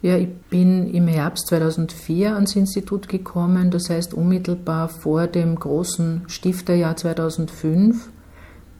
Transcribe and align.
Ja, 0.00 0.16
ich 0.16 0.28
bin 0.48 0.94
im 0.94 1.08
Herbst 1.08 1.48
2004 1.48 2.34
ans 2.34 2.54
Institut 2.54 3.08
gekommen, 3.08 3.72
das 3.72 3.90
heißt 3.90 4.14
unmittelbar 4.14 4.88
vor 4.88 5.26
dem 5.26 5.56
großen 5.56 6.22
Stifterjahr 6.28 6.96
2005. 6.96 8.08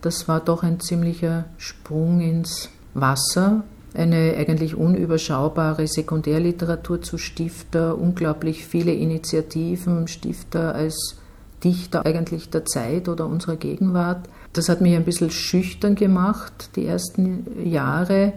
Das 0.00 0.28
war 0.28 0.38
doch 0.38 0.62
ein 0.62 0.78
ziemlicher 0.78 1.46
Sprung 1.56 2.20
ins 2.20 2.68
Wasser, 2.94 3.64
eine 3.94 4.34
eigentlich 4.36 4.76
unüberschaubare 4.76 5.88
Sekundärliteratur 5.88 7.02
zu 7.02 7.18
Stifter, 7.18 7.98
unglaublich 7.98 8.64
viele 8.64 8.92
Initiativen, 8.92 10.06
Stifter 10.06 10.76
als 10.76 11.16
Dichter 11.64 12.06
eigentlich 12.06 12.50
der 12.50 12.64
Zeit 12.64 13.08
oder 13.08 13.26
unserer 13.26 13.56
Gegenwart. 13.56 14.28
Das 14.52 14.68
hat 14.68 14.80
mich 14.80 14.94
ein 14.94 15.04
bisschen 15.04 15.32
schüchtern 15.32 15.96
gemacht, 15.96 16.70
die 16.76 16.86
ersten 16.86 17.44
Jahre. 17.68 18.34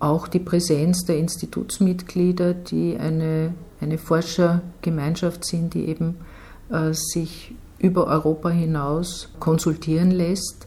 Auch 0.00 0.28
die 0.28 0.40
Präsenz 0.40 1.04
der 1.04 1.18
Institutsmitglieder, 1.18 2.54
die 2.54 2.96
eine, 2.98 3.54
eine 3.80 3.98
Forschergemeinschaft 3.98 5.44
sind, 5.44 5.74
die 5.74 5.88
eben 5.88 6.16
äh, 6.70 6.92
sich 6.92 7.54
über 7.78 8.06
Europa 8.06 8.50
hinaus 8.50 9.30
konsultieren 9.40 10.10
lässt. 10.10 10.66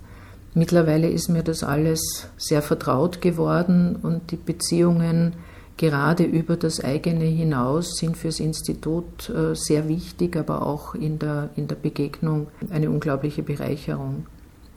Mittlerweile 0.53 1.09
ist 1.09 1.29
mir 1.29 1.43
das 1.43 1.63
alles 1.63 2.29
sehr 2.37 2.61
vertraut 2.61 3.21
geworden 3.21 3.95
und 4.01 4.31
die 4.31 4.37
Beziehungen 4.37 5.33
gerade 5.77 6.23
über 6.23 6.57
das 6.57 6.83
eigene 6.83 7.25
hinaus 7.25 7.97
sind 7.97 8.17
fürs 8.17 8.39
Institut 8.39 9.29
äh, 9.29 9.55
sehr 9.55 9.87
wichtig, 9.87 10.35
aber 10.35 10.65
auch 10.65 10.95
in 10.95 11.19
der, 11.19 11.49
in 11.55 11.67
der 11.67 11.75
Begegnung 11.75 12.47
eine 12.71 12.89
unglaubliche 12.89 13.43
Bereicherung, 13.43 14.25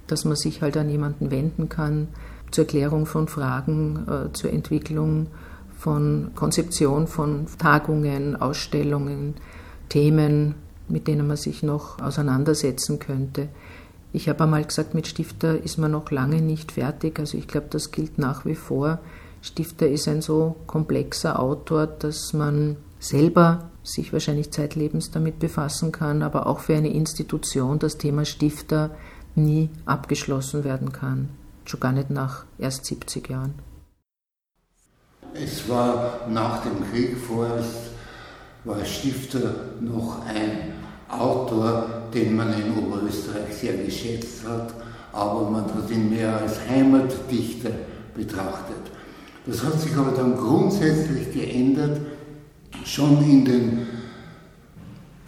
dass 0.07 0.25
man 0.25 0.37
sich 0.37 0.61
halt 0.61 0.77
an 0.77 0.91
jemanden 0.91 1.31
wenden 1.31 1.69
kann 1.69 2.09
zur 2.51 2.65
Erklärung 2.65 3.07
von 3.07 3.29
Fragen, 3.29 4.07
äh, 4.09 4.33
zur 4.33 4.53
Entwicklung 4.53 5.29
von 5.79 6.33
Konzeption 6.35 7.07
von 7.07 7.47
Tagungen, 7.59 8.37
Ausstellungen, 8.37 9.35
Themen, 9.89 10.55
mit 10.89 11.09
denen 11.09 11.27
man 11.27 11.37
sich 11.37 11.63
noch 11.63 12.01
auseinandersetzen 12.01 12.99
könnte. 12.99 13.49
Ich 14.13 14.29
habe 14.29 14.45
einmal 14.45 14.65
gesagt, 14.65 14.95
mit 14.95 15.07
Stifter 15.07 15.63
ist 15.63 15.79
man 15.79 15.93
noch 15.93 16.11
lange 16.11 16.43
nicht 16.43 16.73
fertig. 16.73 17.19
Also 17.19 17.39
ich 17.39 17.47
glaube, 17.47 17.69
das 17.71 17.93
gilt 17.93 18.19
nach 18.19 18.45
wie 18.45 18.57
vor. 18.57 18.99
Stifter 19.41 19.89
ist 19.89 20.09
ein 20.09 20.21
so 20.21 20.57
komplexer 20.67 21.39
Autor, 21.39 21.87
dass 21.87 22.33
man 22.33 22.77
selber 22.99 23.71
sich 23.83 24.13
wahrscheinlich 24.13 24.51
zeitlebens 24.51 25.11
damit 25.11 25.39
befassen 25.39 25.93
kann, 25.93 26.23
aber 26.23 26.47
auch 26.47 26.59
für 26.59 26.75
eine 26.75 26.93
Institution 26.93 27.79
das 27.79 27.97
Thema 27.97 28.25
Stifter 28.25 28.91
nie 29.35 29.71
abgeschlossen 29.87 30.65
werden 30.65 30.93
kann. 30.93 31.31
Schon 31.71 31.79
gar 31.79 31.93
nicht 31.93 32.11
nach 32.11 32.47
erst 32.59 32.85
70 32.87 33.31
Jahren. 33.31 33.55
Es 35.35 35.69
war 35.69 36.27
nach 36.29 36.65
dem 36.65 36.91
Krieg 36.91 37.17
vorerst, 37.17 37.93
war 38.65 38.85
Stifter 38.85 39.55
noch 39.81 40.27
ein 40.27 40.73
Autor, 41.09 42.09
den 42.13 42.35
man 42.35 42.53
in 42.55 42.77
Oberösterreich 42.77 43.55
sehr 43.55 43.75
geschätzt 43.75 44.45
hat, 44.49 44.75
aber 45.13 45.49
man 45.49 45.73
hat 45.73 45.89
ihn 45.93 46.11
mehr 46.11 46.39
als 46.39 46.59
Heimatdichter 46.69 47.71
betrachtet. 48.17 48.91
Das 49.47 49.63
hat 49.63 49.81
sich 49.81 49.95
aber 49.97 50.11
dann 50.11 50.37
grundsätzlich 50.37 51.33
geändert, 51.33 52.01
schon 52.85 53.23
in 53.23 53.45
den 53.45 53.87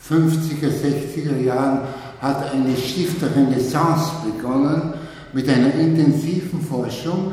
50er, 0.04 0.72
60er 0.72 1.38
Jahren 1.38 1.82
hat 2.20 2.52
eine 2.52 2.76
Stifterrenaissance 2.76 4.10
begonnen 4.24 4.94
mit 5.32 5.48
einer 5.48 5.74
intensiven 5.74 6.60
Forschung, 6.60 7.32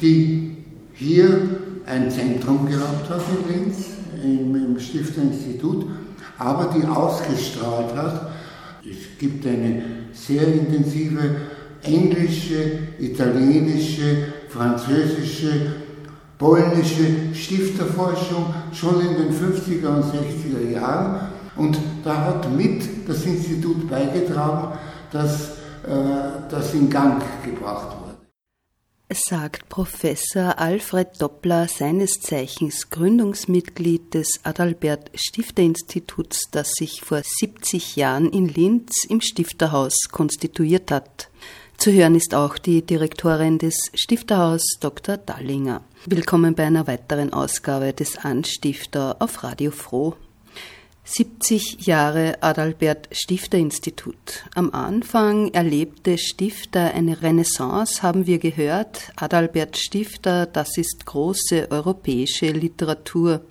die 0.00 0.56
hier 0.94 1.40
ein 1.86 2.10
Zentrum 2.10 2.66
gehabt 2.66 3.08
hat 3.10 3.22
in 3.48 3.64
Linz, 3.64 3.76
im, 4.22 4.78
Stifterinstitut, 4.78 5.86
aber 6.38 6.72
die 6.76 6.86
ausgestrahlt 6.86 7.94
hat. 7.94 8.30
Es 8.84 9.18
gibt 9.18 9.46
eine 9.46 9.82
sehr 10.12 10.46
intensive 10.46 11.36
englische, 11.82 12.78
italienische, 12.98 14.32
französische, 14.48 15.72
polnische 16.38 17.34
Stifterforschung 17.34 18.46
schon 18.72 19.00
in 19.00 19.16
den 19.16 19.32
50er 19.32 19.86
und 19.88 20.04
60er 20.04 20.72
Jahren. 20.72 21.28
Und 21.56 21.78
da 22.04 22.26
hat 22.26 22.56
mit 22.56 22.82
das 23.06 23.24
Institut 23.24 23.88
beigetragen, 23.88 24.78
dass 25.12 25.61
das 25.84 26.74
in 26.74 26.88
Gang 26.88 27.22
gebracht 27.44 27.96
wurde 27.98 28.02
sagt 29.14 29.68
Professor 29.68 30.58
Alfred 30.58 31.20
Doppler, 31.20 31.68
seines 31.68 32.20
Zeichens 32.20 32.90
Gründungsmitglied 32.90 34.14
des 34.14 34.40
Adalbert 34.42 35.10
Stifterinstituts, 35.14 36.48
das 36.50 36.72
sich 36.72 37.02
vor 37.02 37.22
70 37.22 37.96
Jahren 37.96 38.30
in 38.30 38.48
Linz 38.48 39.04
im 39.08 39.20
Stifterhaus 39.20 40.08
konstituiert 40.10 40.90
hat. 40.90 41.28
Zu 41.76 41.92
hören 41.92 42.14
ist 42.14 42.34
auch 42.34 42.58
die 42.58 42.82
Direktorin 42.82 43.58
des 43.58 43.74
Stifterhaus, 43.94 44.62
Dr. 44.80 45.16
Dallinger. 45.16 45.82
Willkommen 46.06 46.54
bei 46.54 46.64
einer 46.64 46.86
weiteren 46.86 47.32
Ausgabe 47.32 47.92
des 47.92 48.18
Anstifter 48.18 49.16
auf 49.18 49.42
Radio 49.42 49.70
Froh. 49.72 50.14
70 51.04 51.84
Jahre 51.86 52.42
Adalbert 52.42 53.08
Stifter 53.10 53.58
Institut. 53.58 54.44
Am 54.54 54.72
Anfang 54.72 55.52
erlebte 55.52 56.16
Stifter 56.16 56.94
eine 56.94 57.20
Renaissance, 57.22 58.02
haben 58.02 58.26
wir 58.26 58.38
gehört. 58.38 59.12
Adalbert 59.16 59.76
Stifter, 59.76 60.46
das 60.46 60.78
ist 60.78 61.04
große 61.04 61.70
europäische 61.70 62.52
Literatur. 62.52 63.42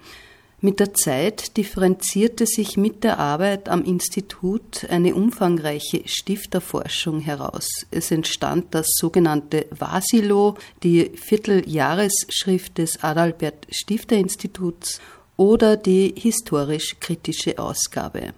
Mit 0.64 0.80
der 0.80 0.94
Zeit 0.94 1.58
differenzierte 1.58 2.46
sich 2.46 2.78
mit 2.78 3.04
der 3.04 3.18
Arbeit 3.20 3.68
am 3.68 3.84
Institut 3.84 4.86
eine 4.90 5.16
umfangreiche 5.16 6.04
Stifterforschung 6.06 7.20
heraus. 7.20 7.68
Es 7.90 8.12
entstand 8.12 8.68
das 8.76 8.86
sogenannte 8.96 9.66
Vasilo, 9.72 10.56
die 10.84 11.12
Vierteljahresschrift 11.16 12.78
des 12.78 13.04
Adalbert 13.04 13.66
Stifter 13.72 14.18
Instituts 14.18 15.02
oder 15.42 15.76
die 15.76 16.14
historisch-kritische 16.16 17.58
Ausgabe. 17.58 18.36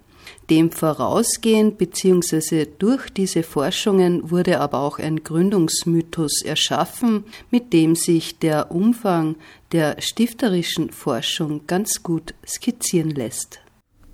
Dem 0.48 0.70
vorausgehend 0.70 1.76
bzw. 1.76 2.66
durch 2.78 3.10
diese 3.10 3.42
Forschungen 3.42 4.30
wurde 4.30 4.58
aber 4.58 4.78
auch 4.78 4.98
ein 4.98 5.22
Gründungsmythos 5.22 6.40
erschaffen, 6.42 7.24
mit 7.50 7.74
dem 7.74 7.94
sich 7.94 8.38
der 8.38 8.70
Umfang 8.70 9.36
der 9.72 10.00
stifterischen 10.00 10.88
Forschung 10.88 11.66
ganz 11.66 12.02
gut 12.02 12.32
skizzieren 12.46 13.10
lässt. 13.10 13.60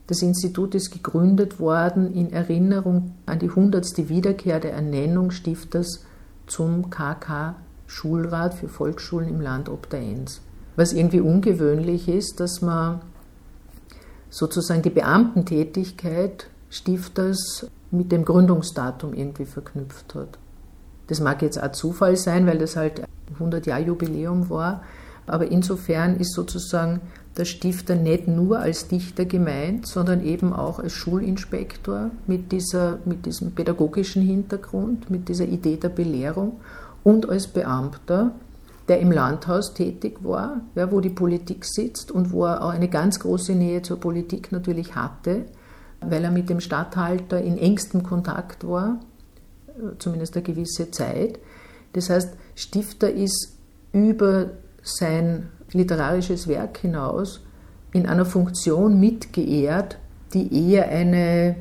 Das 0.09 0.21
Institut 0.21 0.75
ist 0.75 0.91
gegründet 0.91 1.61
worden 1.61 2.13
in 2.13 2.33
Erinnerung 2.33 3.15
an 3.25 3.39
die 3.39 3.51
hundertste 3.51 4.09
Wiederkehr 4.09 4.59
der 4.59 4.73
Ernennung 4.73 5.31
Stifters 5.31 6.05
zum 6.49 6.91
KK 6.91 7.55
Schulrat 7.87 8.55
für 8.55 8.69
Volksschulen 8.69 9.29
im 9.29 9.41
Land 9.41 9.69
Ob 9.69 9.89
der 9.91 10.01
Enns 10.01 10.41
was 10.77 10.93
irgendwie 10.93 11.21
ungewöhnlich 11.21 12.09
ist, 12.09 12.41
dass 12.41 12.63
man 12.63 13.01
sozusagen 14.31 14.83
die 14.83 14.91
Beamtentätigkeit 14.91 16.47
Stifters 16.71 17.67
mit 17.91 18.13
dem 18.13 18.25
Gründungsdatum 18.25 19.13
irgendwie 19.13 19.45
verknüpft 19.45 20.15
hat. 20.15 20.39
Das 21.09 21.21
mag 21.21 21.43
jetzt 21.43 21.61
auch 21.61 21.73
Zufall 21.73 22.17
sein, 22.17 22.47
weil 22.47 22.59
das 22.59 22.77
halt 22.77 23.03
100 23.35 23.67
Jahr 23.67 23.81
Jubiläum 23.81 24.49
war, 24.49 24.83
aber 25.27 25.51
insofern 25.51 26.17
ist 26.17 26.33
sozusagen 26.35 27.01
der 27.37 27.45
Stifter 27.45 27.95
nicht 27.95 28.29
nur 28.29 28.59
als 28.59 28.89
Dichter 28.89 29.25
gemeint, 29.25 29.87
sondern 29.87 30.25
eben 30.25 30.53
auch 30.53 30.79
als 30.79 30.93
Schulinspektor 30.93 32.11
mit, 32.27 32.53
dieser, 32.53 32.99
mit 33.05 33.27
diesem 33.27 33.53
pädagogischen 33.53 34.23
Hintergrund, 34.23 35.11
mit 35.11 35.29
dieser 35.29 35.47
Idee 35.47 35.77
der 35.77 35.89
Belehrung 35.89 36.61
und 37.03 37.29
als 37.29 37.47
Beamter, 37.47 38.33
der 38.91 38.99
im 38.99 39.13
Landhaus 39.13 39.73
tätig 39.73 40.19
war, 40.25 40.63
ja, 40.75 40.91
wo 40.91 40.99
die 40.99 41.11
Politik 41.11 41.65
sitzt 41.65 42.11
und 42.11 42.33
wo 42.33 42.47
er 42.47 42.65
auch 42.65 42.71
eine 42.71 42.89
ganz 42.89 43.21
große 43.21 43.55
Nähe 43.55 43.83
zur 43.83 44.01
Politik 44.01 44.51
natürlich 44.51 44.97
hatte, 44.97 45.45
weil 46.01 46.25
er 46.25 46.33
mit 46.33 46.51
dem 46.51 46.59
Statthalter 46.59 47.41
in 47.41 47.57
engstem 47.57 48.03
Kontakt 48.03 48.67
war, 48.67 48.99
zumindest 50.01 50.35
eine 50.35 50.43
gewisse 50.43 50.91
Zeit. 50.91 51.39
Das 51.93 52.11
heißt, 52.11 52.35
Stifter 52.57 53.13
ist 53.13 53.57
über 53.93 54.51
sein 54.83 55.51
literarisches 55.71 56.49
Werk 56.49 56.79
hinaus 56.79 57.43
in 57.93 58.09
einer 58.09 58.25
Funktion 58.25 58.99
mitgeehrt, 58.99 59.99
die 60.35 60.73
eher 60.73 60.89
eine 60.89 61.55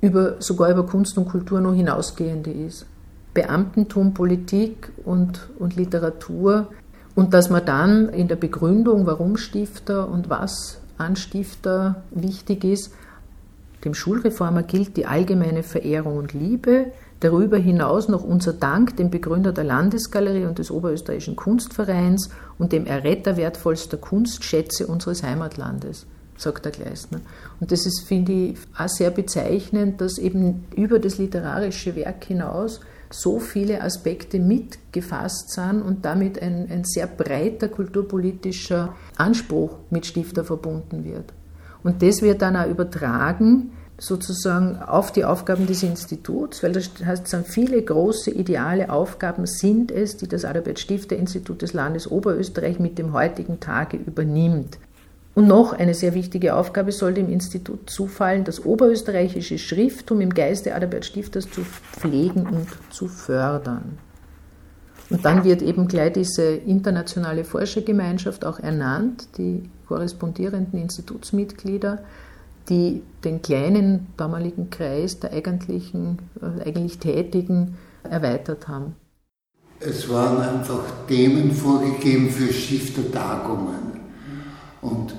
über, 0.00 0.40
sogar 0.40 0.70
über 0.70 0.86
Kunst 0.86 1.18
und 1.18 1.28
Kultur 1.28 1.60
noch 1.60 1.74
hinausgehende 1.74 2.50
ist. 2.50 2.86
Beamtentum, 3.34 4.14
Politik 4.14 4.92
und, 5.04 5.48
und 5.58 5.76
Literatur 5.76 6.68
und 7.14 7.34
dass 7.34 7.50
man 7.50 7.64
dann 7.64 8.08
in 8.08 8.28
der 8.28 8.36
Begründung, 8.36 9.06
warum 9.06 9.36
Stifter 9.36 10.08
und 10.08 10.30
was 10.30 10.80
an 10.98 11.16
Stifter 11.16 12.02
wichtig 12.10 12.64
ist, 12.64 12.92
dem 13.84 13.94
Schulreformer 13.94 14.62
gilt 14.62 14.96
die 14.96 15.06
allgemeine 15.06 15.62
Verehrung 15.62 16.18
und 16.18 16.34
Liebe, 16.34 16.92
darüber 17.20 17.56
hinaus 17.56 18.08
noch 18.08 18.24
unser 18.24 18.52
Dank 18.52 18.96
dem 18.96 19.10
Begründer 19.10 19.52
der 19.52 19.64
Landesgalerie 19.64 20.44
und 20.44 20.58
des 20.58 20.70
Oberösterreichischen 20.70 21.36
Kunstvereins 21.36 22.30
und 22.58 22.72
dem 22.72 22.86
Erretter 22.86 23.36
wertvollster 23.36 23.96
Kunstschätze 23.96 24.86
unseres 24.86 25.22
Heimatlandes, 25.22 26.06
sagt 26.36 26.64
der 26.64 26.72
Gleisner. 26.72 27.20
Und 27.58 27.72
das 27.72 27.86
ist, 27.86 28.06
finde 28.06 28.32
ich, 28.32 28.58
auch 28.76 28.88
sehr 28.88 29.10
bezeichnend, 29.10 30.00
dass 30.00 30.18
eben 30.18 30.64
über 30.76 30.98
das 30.98 31.18
literarische 31.18 31.96
Werk 31.96 32.24
hinaus 32.24 32.80
so 33.10 33.40
viele 33.40 33.82
Aspekte 33.82 34.38
mitgefasst 34.38 35.50
sind 35.50 35.82
und 35.82 36.04
damit 36.04 36.40
ein, 36.40 36.68
ein 36.70 36.84
sehr 36.84 37.06
breiter 37.06 37.68
kulturpolitischer 37.68 38.94
Anspruch 39.16 39.76
mit 39.90 40.06
Stifter 40.06 40.44
verbunden 40.44 41.04
wird. 41.04 41.32
Und 41.82 42.02
das 42.02 42.22
wird 42.22 42.42
dann 42.42 42.56
auch 42.56 42.68
übertragen 42.68 43.72
sozusagen 44.00 44.76
auf 44.76 45.12
die 45.12 45.24
Aufgaben 45.24 45.66
des 45.66 45.82
Instituts, 45.82 46.62
weil 46.62 46.72
das 46.72 46.90
heißt, 47.04 47.28
sind 47.28 47.46
viele 47.46 47.82
große 47.82 48.30
ideale 48.30 48.90
Aufgaben 48.90 49.46
sind 49.46 49.92
es, 49.92 50.16
die 50.16 50.26
das 50.26 50.46
Adalbert 50.46 50.78
Stifter 50.78 51.16
Institut 51.16 51.60
des 51.60 51.74
Landes 51.74 52.10
Oberösterreich 52.10 52.78
mit 52.78 52.98
dem 52.98 53.12
heutigen 53.12 53.60
Tage 53.60 53.98
übernimmt. 53.98 54.78
Und 55.34 55.46
noch 55.46 55.72
eine 55.72 55.94
sehr 55.94 56.14
wichtige 56.14 56.56
Aufgabe 56.56 56.90
soll 56.90 57.14
dem 57.14 57.30
Institut 57.30 57.88
zufallen, 57.88 58.44
das 58.44 58.64
oberösterreichische 58.64 59.58
Schrifttum 59.58 60.20
im 60.20 60.34
Geiste 60.34 60.74
Adalbert 60.74 61.04
Stifters 61.04 61.48
zu 61.50 61.62
pflegen 61.62 62.46
und 62.46 62.66
zu 62.90 63.06
fördern. 63.06 63.98
Und 65.08 65.24
dann 65.24 65.44
wird 65.44 65.62
eben 65.62 65.88
gleich 65.88 66.12
diese 66.12 66.44
internationale 66.44 67.44
Forschergemeinschaft 67.44 68.44
auch 68.44 68.60
ernannt, 68.60 69.28
die 69.38 69.68
korrespondierenden 69.88 70.80
Institutsmitglieder, 70.80 71.98
die 72.68 73.02
den 73.24 73.42
kleinen 73.42 74.06
damaligen 74.16 74.70
Kreis 74.70 75.18
der 75.18 75.32
eigentlichen, 75.32 76.18
äh, 76.40 76.68
eigentlich 76.68 76.98
Tätigen 76.98 77.76
erweitert 78.08 78.68
haben. 78.68 78.94
Es 79.80 80.08
waren 80.08 80.40
einfach 80.42 80.84
Themen 81.08 81.50
vorgegeben 81.52 82.30
für 82.30 82.52
Stiftertagungen. 82.52 83.89
Und 84.82 85.14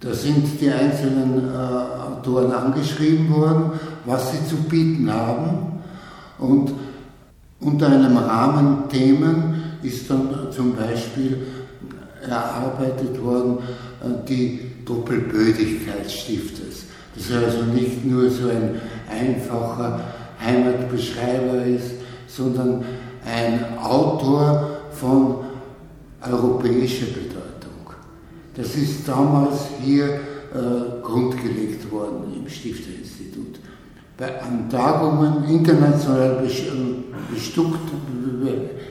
da 0.00 0.14
sind 0.14 0.60
die 0.60 0.70
einzelnen 0.70 1.50
äh, 1.52 1.56
Autoren 1.56 2.52
angeschrieben 2.52 3.34
worden, 3.34 3.72
was 4.06 4.32
sie 4.32 4.46
zu 4.46 4.56
bieten 4.56 5.12
haben. 5.12 5.80
Und 6.38 6.72
unter 7.60 7.88
einem 7.88 8.16
Rahmen 8.16 8.88
Themen 8.88 9.62
ist 9.82 10.08
dann 10.08 10.30
zum 10.50 10.74
Beispiel 10.74 11.46
erarbeitet 12.26 13.22
worden 13.22 13.58
äh, 14.02 14.26
die 14.26 14.60
Doppelbödigkeit 14.86 16.10
Stifters. 16.10 16.84
Das 17.14 17.26
ist 17.26 17.32
also 17.32 17.64
nicht 17.64 18.04
nur 18.04 18.30
so 18.30 18.48
ein 18.48 18.80
einfacher 19.10 20.00
Heimatbeschreiber 20.42 21.64
ist, 21.66 21.92
sondern 22.26 22.84
ein 23.26 23.78
Autor 23.78 24.78
von 24.92 25.36
europäischer 26.22 27.06
Bedeutung. 27.06 27.39
Das 28.56 28.74
ist 28.74 29.06
damals 29.06 29.60
hier 29.82 30.06
äh, 30.06 31.02
grundgelegt 31.02 31.90
worden 31.90 32.34
im 32.36 32.48
Stifterinstitut. 32.48 33.60
Bei, 34.16 34.40
an 34.42 34.68
Tagungen 34.68 35.44
international 35.44 36.42
bestuckt, 37.32 37.78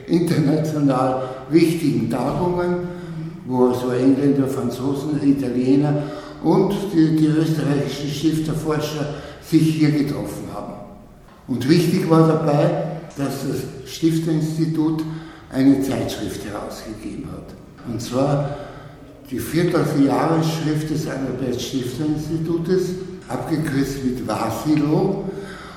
international 0.06 1.22
wichtigen 1.50 2.10
Tagungen, 2.10 2.88
wo 3.46 3.68
also 3.68 3.90
Engländer, 3.90 4.48
Franzosen, 4.48 5.20
Italiener 5.22 6.02
und 6.42 6.74
die, 6.92 7.16
die 7.16 7.26
österreichischen 7.26 8.08
Stifterforscher 8.08 9.14
sich 9.42 9.74
hier 9.76 9.90
getroffen 9.90 10.48
haben. 10.54 10.74
Und 11.46 11.68
wichtig 11.68 12.08
war 12.08 12.26
dabei, 12.26 12.98
dass 13.16 13.46
das 13.46 13.92
Stifterinstitut 13.92 15.02
eine 15.52 15.82
Zeitschrift 15.82 16.40
herausgegeben 16.46 17.28
hat. 17.32 17.54
Und 17.92 18.00
zwar 18.00 18.56
die 19.30 19.38
Vierteljahresschrift 19.38 20.90
des 20.90 21.06
Albert 21.06 21.60
Stifter 21.60 22.04
Institutes, 22.06 22.90
abgekürzt 23.28 24.04
mit 24.04 24.26
Vasilo. 24.26 25.24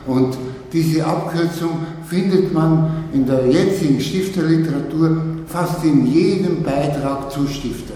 Und 0.07 0.37
diese 0.71 1.05
Abkürzung 1.05 1.85
findet 2.05 2.51
man 2.51 3.05
in 3.13 3.25
der 3.25 3.45
jetzigen 3.47 4.01
Stifterliteratur 4.01 5.17
fast 5.45 5.83
in 5.83 6.07
jedem 6.07 6.63
Beitrag 6.63 7.31
zu 7.31 7.47
Stifter. 7.47 7.93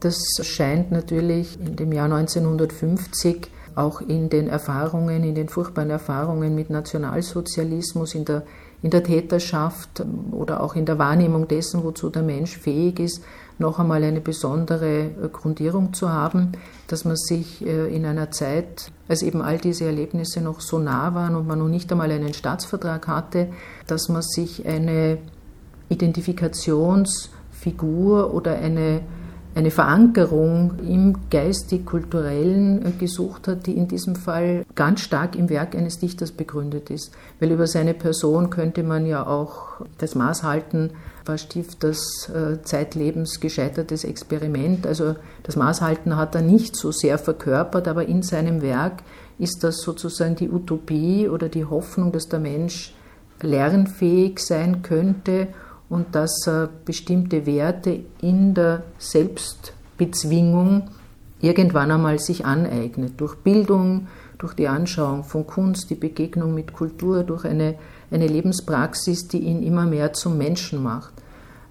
Das 0.00 0.18
scheint 0.42 0.90
natürlich 0.90 1.58
in 1.60 1.76
dem 1.76 1.92
Jahr 1.92 2.10
1950 2.12 3.48
auch 3.76 4.00
in 4.00 4.28
den 4.28 4.48
Erfahrungen, 4.48 5.22
in 5.22 5.34
den 5.34 5.48
furchtbaren 5.48 5.90
Erfahrungen 5.90 6.54
mit 6.54 6.70
Nationalsozialismus, 6.70 8.14
in 8.14 8.24
der, 8.24 8.42
in 8.82 8.90
der 8.90 9.04
Täterschaft 9.04 10.04
oder 10.32 10.62
auch 10.62 10.74
in 10.74 10.86
der 10.86 10.98
Wahrnehmung 10.98 11.46
dessen, 11.46 11.84
wozu 11.84 12.10
der 12.10 12.22
Mensch 12.22 12.58
fähig 12.58 12.98
ist, 12.98 13.22
noch 13.60 13.78
einmal 13.78 14.02
eine 14.02 14.20
besondere 14.20 15.02
äh, 15.02 15.28
Grundierung 15.32 15.92
zu 15.92 16.10
haben, 16.10 16.52
dass 16.88 17.04
man 17.04 17.16
sich 17.16 17.64
äh, 17.64 17.94
in 17.94 18.04
einer 18.06 18.30
Zeit, 18.30 18.90
als 19.08 19.22
eben 19.22 19.42
all 19.42 19.58
diese 19.58 19.84
Erlebnisse 19.84 20.40
noch 20.40 20.60
so 20.60 20.78
nah 20.78 21.14
waren 21.14 21.34
und 21.36 21.46
man 21.46 21.58
noch 21.58 21.68
nicht 21.68 21.92
einmal 21.92 22.10
einen 22.10 22.32
Staatsvertrag 22.34 23.06
hatte, 23.06 23.48
dass 23.86 24.08
man 24.08 24.22
sich 24.22 24.66
eine 24.66 25.18
Identifikationsfigur 25.88 28.34
oder 28.34 28.56
eine 28.56 29.02
eine 29.54 29.70
Verankerung 29.70 30.78
im 30.86 31.16
geistig-kulturellen 31.28 32.86
äh, 32.86 32.90
gesucht 32.92 33.48
hat, 33.48 33.66
die 33.66 33.76
in 33.76 33.88
diesem 33.88 34.14
Fall 34.14 34.64
ganz 34.74 35.00
stark 35.00 35.34
im 35.34 35.48
Werk 35.48 35.74
eines 35.74 35.98
Dichters 35.98 36.30
begründet 36.30 36.90
ist. 36.90 37.12
Weil 37.40 37.50
über 37.50 37.66
seine 37.66 37.94
Person 37.94 38.50
könnte 38.50 38.84
man 38.84 39.06
ja 39.06 39.26
auch 39.26 39.80
das 39.98 40.14
Maß 40.14 40.44
halten, 40.44 40.90
war 41.30 41.38
Stifters 41.38 42.28
äh, 42.28 42.62
zeitlebens 42.62 43.40
gescheitertes 43.40 44.04
Experiment. 44.04 44.86
Also 44.86 45.16
das 45.44 45.56
Maßhalten 45.56 46.16
hat 46.16 46.34
er 46.34 46.42
nicht 46.42 46.76
so 46.76 46.92
sehr 46.92 47.18
verkörpert, 47.18 47.88
aber 47.88 48.06
in 48.06 48.22
seinem 48.22 48.60
Werk 48.60 49.02
ist 49.38 49.64
das 49.64 49.80
sozusagen 49.80 50.36
die 50.36 50.50
Utopie 50.50 51.28
oder 51.28 51.48
die 51.48 51.64
Hoffnung, 51.64 52.12
dass 52.12 52.28
der 52.28 52.40
Mensch 52.40 52.92
lernfähig 53.40 54.38
sein 54.40 54.82
könnte 54.82 55.48
und 55.88 56.14
dass 56.14 56.46
er 56.46 56.68
bestimmte 56.84 57.46
Werte 57.46 58.00
in 58.20 58.54
der 58.54 58.82
Selbstbezwingung 58.98 60.90
irgendwann 61.40 61.90
einmal 61.90 62.18
sich 62.18 62.44
aneignet. 62.44 63.14
Durch 63.16 63.36
Bildung, 63.36 64.08
durch 64.38 64.54
die 64.54 64.68
Anschauung 64.68 65.24
von 65.24 65.46
Kunst, 65.46 65.90
die 65.90 65.94
Begegnung 65.94 66.54
mit 66.54 66.72
Kultur, 66.72 67.22
durch 67.22 67.44
eine, 67.44 67.76
eine 68.10 68.26
Lebenspraxis, 68.26 69.28
die 69.28 69.38
ihn 69.38 69.62
immer 69.62 69.86
mehr 69.86 70.12
zum 70.12 70.36
Menschen 70.36 70.82
macht. 70.82 71.12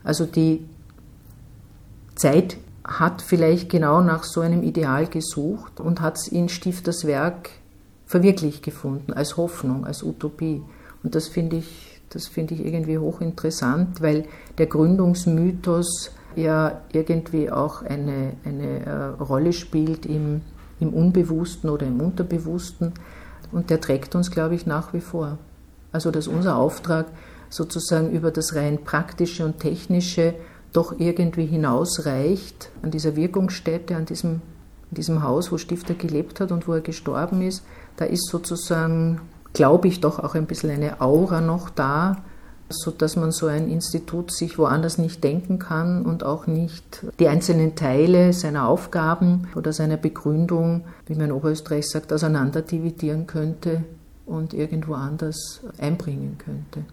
Also 0.04 0.26
die 0.26 0.66
Zeit 2.16 2.58
hat 2.84 3.22
vielleicht 3.22 3.70
genau 3.70 4.02
nach 4.02 4.24
so 4.24 4.42
einem 4.42 4.64
Ideal 4.64 5.08
gesucht 5.08 5.80
und 5.80 6.02
hat 6.02 6.18
es 6.18 6.28
in 6.28 6.50
Stifters 6.50 7.06
Werk 7.06 7.50
verwirklicht 8.06 8.64
gefunden, 8.64 9.14
als 9.14 9.38
Hoffnung, 9.38 9.86
als 9.86 10.04
Utopie. 10.04 10.64
Und 11.04 11.16
das 11.16 11.28
finde 11.28 11.58
ich 11.58 11.90
das 12.10 12.28
finde 12.28 12.56
ich 12.56 12.66
irgendwie 12.66 12.98
hochinteressant, 12.98 14.02
weil 14.02 14.26
der 14.58 14.66
Gründungsmythos 14.66 16.12
ja 16.36 16.82
irgendwie 16.92 17.52
auch 17.52 17.84
eine, 17.84 18.34
eine 18.44 18.86
äh, 18.86 19.04
Rolle 19.22 19.54
spielt 19.54 20.06
im, 20.06 20.42
im 20.80 20.94
Unbewussten 20.94 21.70
oder 21.70 21.86
im 21.86 22.02
Unterbewussten. 22.02 22.94
Und 23.52 23.70
der 23.70 23.82
trägt 23.82 24.16
uns, 24.16 24.32
glaube 24.32 24.56
ich, 24.56 24.66
nach 24.66 24.94
wie 24.94 25.02
vor. 25.02 25.38
Also, 25.92 26.12
dass 26.12 26.28
unser 26.28 26.56
Auftrag 26.58 27.08
sozusagen 27.50 28.12
über 28.12 28.32
das 28.32 28.56
rein 28.56 28.84
praktische 28.84 29.46
und 29.46 29.60
technische 29.60 30.36
doch 30.72 31.00
irgendwie 31.00 31.46
hinausreicht 31.46 32.70
an 32.84 32.92
dieser 32.92 33.16
Wirkungsstätte, 33.16 33.96
an 33.96 34.06
diesem, 34.06 34.34
an 34.34 34.42
diesem 34.92 35.24
Haus, 35.24 35.52
wo 35.52 35.58
Stifter 35.58 35.96
gelebt 35.96 36.40
hat 36.40 36.52
und 36.52 36.68
wo 36.68 36.74
er 36.74 36.82
gestorben 36.82 37.42
ist. 37.42 37.64
Da 37.98 38.06
ist 38.06 38.28
sozusagen 38.28 39.20
glaube 39.54 39.88
ich, 39.88 40.00
doch 40.00 40.20
auch 40.20 40.36
ein 40.36 40.46
bisschen 40.46 40.72
eine 40.72 41.02
Aura 41.02 41.42
noch 41.42 41.70
da, 41.70 42.18
sodass 42.70 43.16
man 43.16 43.32
so 43.32 43.48
ein 43.48 43.68
Institut 43.68 44.32
sich 44.32 44.60
woanders 44.60 45.00
nicht 45.00 45.24
denken 45.24 45.58
kann 45.58 46.06
und 46.06 46.24
auch 46.24 46.46
nicht 46.46 47.04
die 47.20 47.28
einzelnen 47.28 47.76
Teile 47.76 48.32
seiner 48.32 48.68
Aufgaben 48.68 49.48
oder 49.56 49.74
seiner 49.74 49.98
Begründung, 49.98 50.84
wie 51.08 51.16
man 51.16 51.26
in 51.26 51.32
Oberösterreich 51.32 51.90
sagt, 51.90 52.14
auseinanderdividieren 52.14 53.26
könnte 53.26 53.84
und 54.28 54.54
irgendwo 54.54 54.94
anders 54.94 55.62
einbringen 55.80 56.38
könnte. 56.38 56.86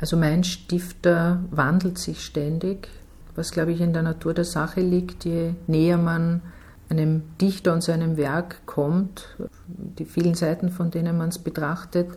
Also 0.00 0.16
mein 0.16 0.44
Stifter 0.44 1.40
wandelt 1.50 1.98
sich 1.98 2.24
ständig, 2.24 2.88
was 3.34 3.50
glaube 3.50 3.72
ich 3.72 3.82
in 3.82 3.92
der 3.92 4.02
Natur 4.02 4.32
der 4.32 4.46
Sache 4.46 4.80
liegt. 4.80 5.26
Je 5.26 5.52
näher 5.66 5.98
man 5.98 6.40
einem 6.88 7.22
Dichter 7.38 7.74
und 7.74 7.82
seinem 7.82 8.16
Werk 8.16 8.64
kommt, 8.64 9.36
die 9.68 10.06
vielen 10.06 10.34
Seiten, 10.34 10.70
von 10.70 10.90
denen 10.90 11.18
man 11.18 11.28
es 11.28 11.38
betrachtet, 11.38 12.08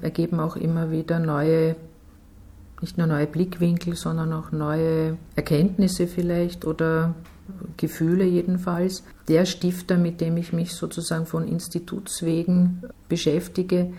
ergeben 0.00 0.40
auch 0.40 0.56
immer 0.56 0.90
wieder 0.90 1.18
neue, 1.18 1.76
nicht 2.80 2.96
nur 2.96 3.06
neue 3.06 3.26
Blickwinkel, 3.26 3.94
sondern 3.94 4.32
auch 4.32 4.50
neue 4.50 5.18
Erkenntnisse 5.36 6.06
vielleicht 6.06 6.64
oder 6.64 7.14
Gefühle 7.76 8.24
jedenfalls. 8.24 9.04
Der 9.28 9.44
Stifter, 9.44 9.98
mit 9.98 10.22
dem 10.22 10.38
ich 10.38 10.54
mich 10.54 10.74
sozusagen 10.74 11.26
von 11.26 11.46
Institutswegen 11.46 12.84
beschäftige, 13.08 13.92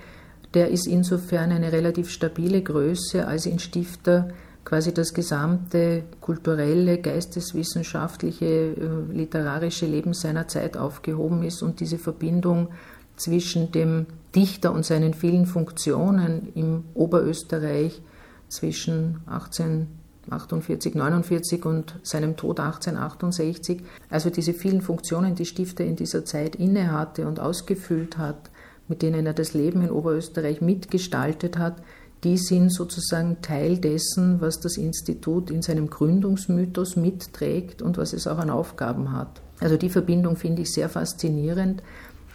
der 0.53 0.69
ist 0.69 0.87
insofern 0.87 1.51
eine 1.51 1.71
relativ 1.71 2.09
stabile 2.09 2.61
Größe, 2.61 3.27
als 3.27 3.45
in 3.45 3.59
Stifter 3.59 4.29
quasi 4.65 4.93
das 4.93 5.13
gesamte 5.13 6.03
kulturelle, 6.21 6.99
geisteswissenschaftliche, 6.99 8.45
äh, 8.45 9.11
literarische 9.11 9.85
Leben 9.85 10.13
seiner 10.13 10.47
Zeit 10.47 10.77
aufgehoben 10.77 11.43
ist 11.43 11.63
und 11.63 11.79
diese 11.79 11.97
Verbindung 11.97 12.69
zwischen 13.15 13.71
dem 13.71 14.05
Dichter 14.35 14.71
und 14.71 14.85
seinen 14.85 15.13
vielen 15.13 15.45
Funktionen 15.45 16.51
im 16.53 16.83
Oberösterreich 16.93 18.01
zwischen 18.47 19.21
1848, 19.25 20.93
49 20.95 21.65
und 21.65 21.99
seinem 22.03 22.37
Tod 22.37 22.59
1868, 22.59 23.81
also 24.09 24.29
diese 24.29 24.53
vielen 24.53 24.81
Funktionen, 24.81 25.35
die 25.35 25.45
Stifter 25.45 25.83
in 25.83 25.95
dieser 25.95 26.25
Zeit 26.25 26.55
innehatte 26.55 27.27
und 27.27 27.39
ausgefüllt 27.39 28.17
hat, 28.17 28.51
mit 28.89 29.01
denen 29.01 29.25
er 29.25 29.33
das 29.33 29.53
Leben 29.53 29.81
in 29.81 29.91
Oberösterreich 29.91 30.59
mitgestaltet 30.59 31.57
hat, 31.57 31.77
die 32.25 32.37
sind 32.37 32.73
sozusagen 32.73 33.41
Teil 33.41 33.77
dessen, 33.77 34.41
was 34.41 34.59
das 34.59 34.75
Institut 34.75 35.49
in 35.49 35.61
seinem 35.61 35.89
Gründungsmythos 35.89 36.97
mitträgt 36.97 37.81
und 37.81 37.97
was 37.97 38.11
es 38.11 38.27
auch 38.27 38.39
an 38.39 38.49
Aufgaben 38.49 39.13
hat. 39.13 39.41
Also 39.61 39.77
die 39.77 39.89
Verbindung 39.89 40.35
finde 40.35 40.63
ich 40.63 40.73
sehr 40.73 40.89
faszinierend, 40.89 41.81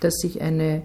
dass 0.00 0.14
sich 0.14 0.40
eine 0.40 0.82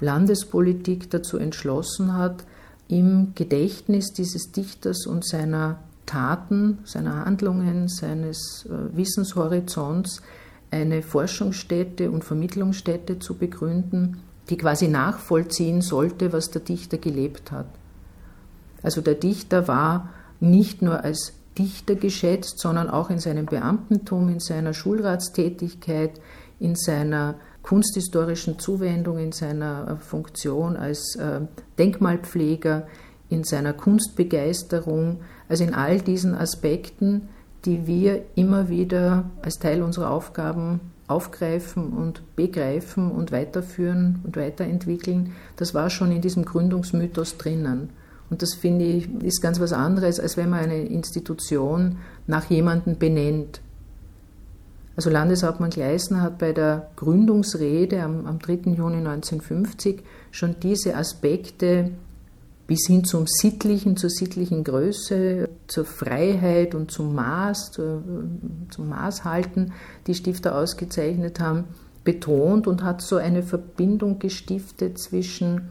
Landespolitik 0.00 1.10
dazu 1.10 1.36
entschlossen 1.36 2.14
hat, 2.14 2.44
im 2.88 3.32
Gedächtnis 3.34 4.14
dieses 4.14 4.52
Dichters 4.52 5.06
und 5.06 5.26
seiner 5.26 5.80
Taten, 6.06 6.78
seiner 6.84 7.26
Handlungen, 7.26 7.88
seines 7.88 8.66
äh, 8.66 8.96
Wissenshorizonts 8.96 10.22
eine 10.70 11.02
Forschungsstätte 11.02 12.10
und 12.10 12.24
Vermittlungsstätte 12.24 13.18
zu 13.18 13.34
begründen, 13.34 14.22
die 14.50 14.56
quasi 14.56 14.88
nachvollziehen 14.88 15.82
sollte, 15.82 16.32
was 16.32 16.50
der 16.50 16.62
Dichter 16.62 16.98
gelebt 16.98 17.52
hat. 17.52 17.66
Also 18.82 19.00
der 19.00 19.14
Dichter 19.14 19.68
war 19.68 20.10
nicht 20.40 20.82
nur 20.82 21.04
als 21.04 21.34
Dichter 21.58 21.96
geschätzt, 21.96 22.60
sondern 22.60 22.88
auch 22.88 23.10
in 23.10 23.18
seinem 23.18 23.46
Beamtentum, 23.46 24.28
in 24.28 24.40
seiner 24.40 24.72
Schulratstätigkeit, 24.72 26.20
in 26.60 26.76
seiner 26.76 27.34
kunsthistorischen 27.62 28.58
Zuwendung, 28.58 29.18
in 29.18 29.32
seiner 29.32 29.88
äh, 29.88 30.02
Funktion 30.02 30.76
als 30.76 31.16
äh, 31.16 31.40
Denkmalpfleger, 31.78 32.86
in 33.28 33.44
seiner 33.44 33.72
Kunstbegeisterung, 33.72 35.20
also 35.48 35.64
in 35.64 35.74
all 35.74 36.00
diesen 36.00 36.34
Aspekten, 36.34 37.28
die 37.64 37.86
wir 37.86 38.24
immer 38.36 38.68
wieder 38.68 39.28
als 39.42 39.58
Teil 39.58 39.82
unserer 39.82 40.10
Aufgaben 40.10 40.80
aufgreifen 41.08 41.92
und 41.92 42.36
begreifen 42.36 43.10
und 43.10 43.32
weiterführen 43.32 44.20
und 44.24 44.36
weiterentwickeln, 44.36 45.32
das 45.56 45.74
war 45.74 45.90
schon 45.90 46.12
in 46.12 46.20
diesem 46.20 46.44
Gründungsmythos 46.44 47.38
drinnen. 47.38 47.90
Und 48.30 48.42
das 48.42 48.54
finde 48.54 48.84
ich 48.84 49.08
ist 49.22 49.40
ganz 49.40 49.58
was 49.58 49.72
anderes, 49.72 50.20
als 50.20 50.36
wenn 50.36 50.50
man 50.50 50.60
eine 50.60 50.82
Institution 50.82 51.96
nach 52.26 52.50
jemandem 52.50 52.98
benennt. 52.98 53.60
Also 54.96 55.10
Landeshauptmann 55.10 55.70
Gleisner 55.70 56.22
hat 56.22 56.38
bei 56.38 56.52
der 56.52 56.90
Gründungsrede 56.96 58.02
am, 58.02 58.26
am 58.26 58.38
3. 58.38 58.72
Juni 58.72 58.96
1950 58.96 60.02
schon 60.30 60.56
diese 60.60 60.96
Aspekte 60.96 61.92
bis 62.68 62.86
hin 62.86 63.02
zum 63.02 63.26
Sittlichen, 63.26 63.96
zur 63.96 64.10
sittlichen 64.10 64.62
Größe, 64.62 65.48
zur 65.66 65.84
Freiheit 65.86 66.74
und 66.74 66.90
zum 66.90 67.14
Maß, 67.14 67.72
zum 67.72 68.88
Maßhalten, 68.88 69.72
die 70.06 70.14
Stifter 70.14 70.54
ausgezeichnet 70.54 71.40
haben, 71.40 71.64
betont 72.04 72.66
und 72.66 72.84
hat 72.84 73.00
so 73.00 73.16
eine 73.16 73.42
Verbindung 73.42 74.18
gestiftet 74.18 74.98
zwischen 74.98 75.70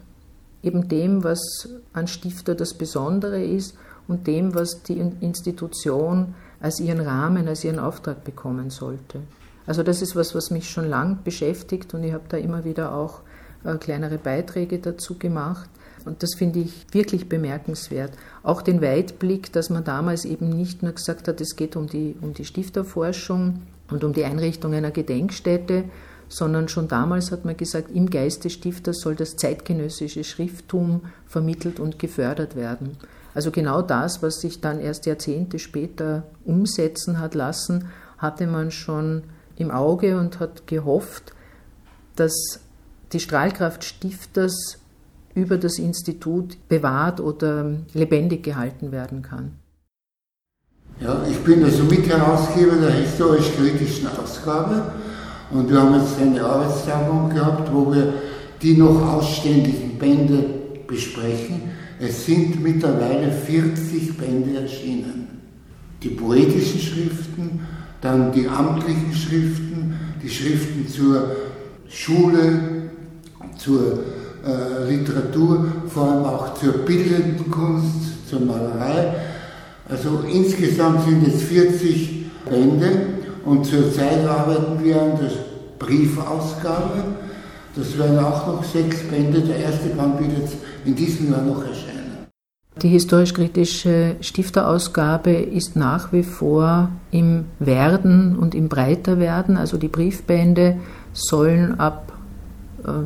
eben 0.63 0.87
dem, 0.89 1.23
was 1.23 1.69
an 1.93 2.07
Stifter 2.07 2.55
das 2.55 2.73
Besondere 2.73 3.43
ist 3.43 3.77
und 4.07 4.25
dem, 4.25 4.55
was 4.55 4.81
die 4.81 4.97
Institution 4.97 6.33
als 6.59 6.79
ihren 6.79 6.99
Rahmen, 6.99 7.47
als 7.47 7.63
ihren 7.63 7.77
Auftrag 7.77 8.23
bekommen 8.23 8.71
sollte. 8.71 9.19
Also 9.67 9.83
das 9.83 10.01
ist 10.01 10.15
was, 10.15 10.33
was 10.33 10.49
mich 10.49 10.67
schon 10.67 10.89
lang 10.89 11.19
beschäftigt 11.23 11.93
und 11.93 12.03
ich 12.03 12.13
habe 12.13 12.23
da 12.27 12.37
immer 12.37 12.65
wieder 12.65 12.95
auch 12.95 13.21
äh, 13.63 13.75
kleinere 13.75 14.17
Beiträge 14.17 14.79
dazu 14.79 15.19
gemacht. 15.19 15.69
Und 16.07 16.23
das 16.23 16.35
finde 16.35 16.59
ich 16.59 16.85
wirklich 16.91 17.27
bemerkenswert. 17.27 18.13
Auch 18.41 18.61
den 18.61 18.81
Weitblick, 18.81 19.51
dass 19.51 19.69
man 19.69 19.83
damals 19.83 20.23
eben 20.23 20.49
nicht 20.49 20.81
nur 20.81 20.93
gesagt 20.93 21.27
hat, 21.27 21.41
es 21.41 21.55
geht 21.55 21.75
um 21.75 21.87
die, 21.87 22.15
um 22.21 22.33
die 22.33 22.45
Stifterforschung 22.45 23.63
und 23.91 24.03
um 24.03 24.13
die 24.13 24.23
Einrichtung 24.23 24.73
einer 24.73 24.91
Gedenkstätte, 24.91 25.83
sondern 26.29 26.69
schon 26.69 26.87
damals 26.87 27.31
hat 27.31 27.45
man 27.45 27.57
gesagt, 27.57 27.91
im 27.91 28.09
Geist 28.09 28.45
des 28.45 28.53
Stifters 28.53 28.99
soll 28.99 29.15
das 29.15 29.35
zeitgenössische 29.35 30.23
Schrifttum 30.23 31.01
vermittelt 31.25 31.79
und 31.79 31.99
gefördert 31.99 32.55
werden. 32.55 32.97
Also 33.33 33.51
genau 33.51 33.81
das, 33.81 34.23
was 34.23 34.39
sich 34.39 34.61
dann 34.61 34.79
erst 34.79 35.05
Jahrzehnte 35.05 35.59
später 35.59 36.23
umsetzen 36.45 37.19
hat 37.19 37.35
lassen, 37.35 37.89
hatte 38.17 38.47
man 38.47 38.71
schon 38.71 39.23
im 39.57 39.71
Auge 39.71 40.17
und 40.17 40.39
hat 40.39 40.67
gehofft, 40.67 41.33
dass 42.15 42.61
die 43.11 43.19
Strahlkraft 43.19 43.83
Stifters 43.83 44.79
über 45.37 45.57
das 45.57 45.77
Institut 45.77 46.57
bewahrt 46.67 47.19
oder 47.19 47.77
lebendig 47.93 48.43
gehalten 48.43 48.91
werden 48.91 49.21
kann. 49.21 49.51
Ja, 50.99 51.23
ich 51.29 51.37
bin 51.37 51.63
also 51.63 51.83
Mitherausgeber 51.83 52.77
der 52.77 52.89
historisch-kritischen 52.89 54.07
Ausgabe 54.07 54.91
und 55.51 55.69
wir 55.69 55.79
haben 55.79 55.93
jetzt 55.93 56.19
eine 56.19 56.43
Arbeitstagung 56.43 57.29
gehabt, 57.29 57.71
wo 57.71 57.93
wir 57.93 58.13
die 58.63 58.75
noch 58.75 58.99
ausständigen 59.13 59.99
Bände 59.99 60.43
besprechen. 60.87 61.69
Es 61.99 62.25
sind 62.25 62.61
mittlerweile 62.63 63.31
40 63.31 64.17
Bände 64.17 64.59
erschienen. 64.59 65.27
Die 66.01 66.09
poetischen 66.09 66.79
Schriften, 66.79 67.59
dann 68.01 68.31
die 68.31 68.47
amtlichen 68.47 69.13
Schriften, 69.13 69.93
die 70.23 70.29
Schriften 70.29 70.87
zur 70.87 71.35
Schule, 71.87 72.89
zur 73.57 73.99
äh, 74.47 74.89
Literatur, 74.89 75.65
vor 75.87 76.11
allem 76.11 76.25
auch 76.25 76.53
zur 76.53 76.73
bildenden 76.73 77.51
Kunst, 77.51 78.29
zur 78.29 78.39
Malerei. 78.39 79.13
Also 79.89 80.23
insgesamt 80.31 81.03
sind 81.03 81.27
es 81.27 81.43
40 81.43 82.25
Bände 82.49 82.89
und 83.45 83.65
zurzeit 83.65 84.25
arbeiten 84.25 84.83
wir 84.83 85.01
an 85.01 85.19
der 85.19 85.31
Briefausgabe. 85.79 87.03
Das 87.75 87.97
werden 87.97 88.19
auch 88.19 88.47
noch 88.47 88.63
sechs 88.63 89.03
Bände. 89.03 89.41
Der 89.41 89.57
erste 89.57 89.89
Band 89.89 90.19
wird 90.19 90.31
jetzt 90.39 90.55
in 90.85 90.95
diesem 90.95 91.31
Jahr 91.31 91.43
noch 91.43 91.61
erscheinen. 91.61 91.97
Die 92.81 92.89
historisch-kritische 92.89 94.17
Stifterausgabe 94.21 95.31
ist 95.31 95.75
nach 95.75 96.13
wie 96.13 96.23
vor 96.23 96.89
im 97.11 97.45
Werden 97.59 98.37
und 98.37 98.53
im 98.53 98.69
Breiterwerden. 98.69 99.57
Also 99.57 99.77
die 99.77 99.87
Briefbände 99.87 100.77
sollen 101.11 101.79
ab 101.79 102.06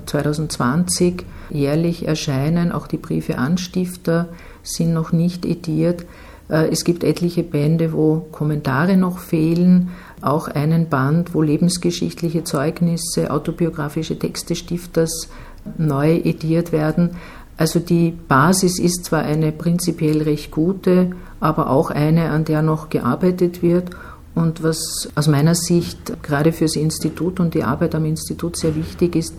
2020 0.06 1.22
äh, 1.22 1.58
jährlich 1.58 2.08
erscheinen. 2.08 2.72
Auch 2.72 2.88
die 2.88 2.98
Briefe 2.98 3.38
an 3.38 3.58
Stifter 3.58 4.30
sind 4.64 4.94
noch 4.94 5.12
nicht 5.12 5.46
ediert. 5.46 6.06
Äh, 6.50 6.70
es 6.70 6.84
gibt 6.84 7.04
etliche 7.04 7.44
Bände, 7.44 7.94
wo 7.94 8.28
Kommentare 8.32 8.98
noch 8.98 9.20
fehlen, 9.20 9.90
auch 10.22 10.48
einen 10.48 10.90
Band, 10.90 11.34
wo 11.34 11.42
lebensgeschichtliche 11.42 12.44
Zeugnisse, 12.44 13.32
autobiografische 13.32 14.20
Texte 14.20 14.56
Stifters 14.56 15.30
neu 15.78 16.18
ediert 16.18 16.72
werden. 16.72 17.12
Also 17.58 17.80
die 17.80 18.12
Basis 18.28 18.80
ist 18.80 19.06
zwar 19.06 19.24
eine 19.24 19.52
prinzipiell 19.52 20.22
recht 20.24 20.52
gute, 20.52 21.12
aber 21.40 21.70
auch 21.70 21.92
eine, 21.92 22.30
an 22.30 22.46
der 22.46 22.62
noch 22.62 22.90
gearbeitet 22.90 23.62
wird. 23.62 23.92
Und 24.34 24.64
was 24.64 25.10
aus 25.16 25.28
meiner 25.28 25.56
Sicht 25.56 26.24
gerade 26.24 26.54
fürs 26.54 26.76
Institut 26.76 27.40
und 27.40 27.54
die 27.54 27.64
Arbeit 27.64 27.96
am 27.96 28.06
Institut 28.06 28.56
sehr 28.56 28.76
wichtig 28.76 29.16
ist, 29.16 29.36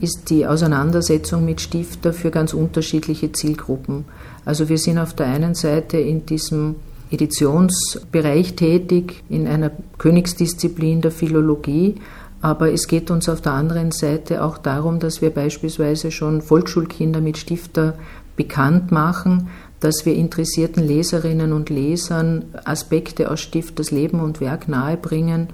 ist 0.00 0.30
die 0.30 0.46
Auseinandersetzung 0.46 1.44
mit 1.44 1.60
Stifter 1.60 2.12
für 2.12 2.30
ganz 2.30 2.52
unterschiedliche 2.52 3.32
Zielgruppen. 3.32 4.04
Also 4.44 4.68
wir 4.68 4.78
sind 4.78 4.98
auf 4.98 5.14
der 5.14 5.26
einen 5.26 5.54
Seite 5.54 5.98
in 5.98 6.26
diesem 6.26 6.76
Editionsbereich 7.10 8.56
tätig, 8.56 9.22
in 9.28 9.46
einer 9.46 9.70
Königsdisziplin 9.98 11.00
der 11.00 11.10
Philologie, 11.10 11.96
aber 12.40 12.72
es 12.72 12.88
geht 12.88 13.10
uns 13.10 13.28
auf 13.28 13.40
der 13.40 13.52
anderen 13.52 13.90
Seite 13.90 14.44
auch 14.44 14.58
darum, 14.58 14.98
dass 14.98 15.22
wir 15.22 15.30
beispielsweise 15.30 16.10
schon 16.10 16.42
Volksschulkinder 16.42 17.20
mit 17.20 17.38
Stifter 17.38 17.94
bekannt 18.36 18.92
machen, 18.92 19.48
dass 19.80 20.04
wir 20.04 20.14
interessierten 20.14 20.86
Leserinnen 20.86 21.52
und 21.52 21.70
Lesern 21.70 22.44
Aspekte 22.64 23.30
aus 23.30 23.40
Stifters 23.40 23.90
Leben 23.90 24.20
und 24.20 24.40
Werk 24.40 24.68
nahebringen 24.68 25.48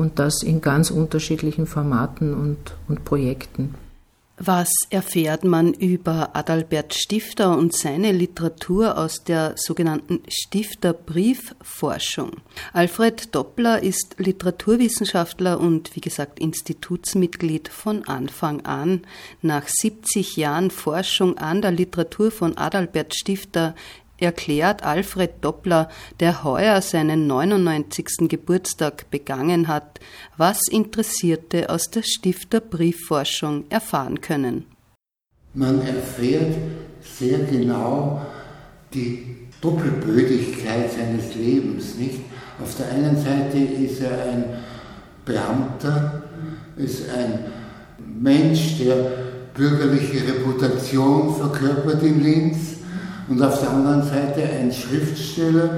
und 0.00 0.18
das 0.18 0.42
in 0.42 0.60
ganz 0.60 0.90
unterschiedlichen 0.90 1.66
Formaten 1.66 2.34
und, 2.34 2.74
und 2.88 3.04
Projekten. 3.04 3.74
Was 4.42 4.70
erfährt 4.88 5.44
man 5.44 5.74
über 5.74 6.34
Adalbert 6.34 6.94
Stifter 6.94 7.58
und 7.58 7.76
seine 7.76 8.10
Literatur 8.10 8.96
aus 8.96 9.22
der 9.22 9.52
sogenannten 9.56 10.22
Stifterbriefforschung? 10.28 12.30
Alfred 12.72 13.34
Doppler 13.34 13.82
ist 13.82 14.14
Literaturwissenschaftler 14.16 15.60
und 15.60 15.94
wie 15.94 16.00
gesagt 16.00 16.40
Institutsmitglied 16.40 17.68
von 17.68 18.08
Anfang 18.08 18.64
an. 18.64 19.02
Nach 19.42 19.68
70 19.68 20.38
Jahren 20.38 20.70
Forschung 20.70 21.36
an 21.36 21.60
der 21.60 21.72
Literatur 21.72 22.30
von 22.30 22.56
Adalbert 22.56 23.14
Stifter 23.14 23.74
erklärt 24.20 24.82
Alfred 24.84 25.32
Doppler, 25.40 25.88
der 26.20 26.44
heuer 26.44 26.82
seinen 26.82 27.26
99. 27.26 28.28
Geburtstag 28.28 29.10
begangen 29.10 29.68
hat, 29.68 30.00
was 30.36 30.68
Interessierte 30.68 31.70
aus 31.70 31.90
der 31.90 32.02
Stifterbriefforschung 32.02 33.64
erfahren 33.70 34.20
können. 34.20 34.66
Man 35.54 35.80
erfährt 35.82 36.56
sehr 37.02 37.38
genau 37.40 38.24
die 38.94 39.36
Doppelbödigkeit 39.60 40.92
seines 40.92 41.34
Lebens, 41.34 41.96
nicht? 41.96 42.20
Auf 42.62 42.76
der 42.76 42.90
einen 42.90 43.16
Seite 43.16 43.58
ist 43.58 44.00
er 44.00 44.32
ein 44.32 44.44
Beamter, 45.24 46.22
ist 46.76 47.08
ein 47.10 47.46
Mensch, 48.20 48.78
der 48.78 49.10
bürgerliche 49.54 50.26
Reputation 50.26 51.34
verkörpert 51.34 52.02
in 52.02 52.22
Linz, 52.22 52.79
und 53.30 53.40
auf 53.40 53.60
der 53.60 53.70
anderen 53.70 54.02
Seite 54.02 54.42
ein 54.42 54.72
Schriftsteller, 54.72 55.70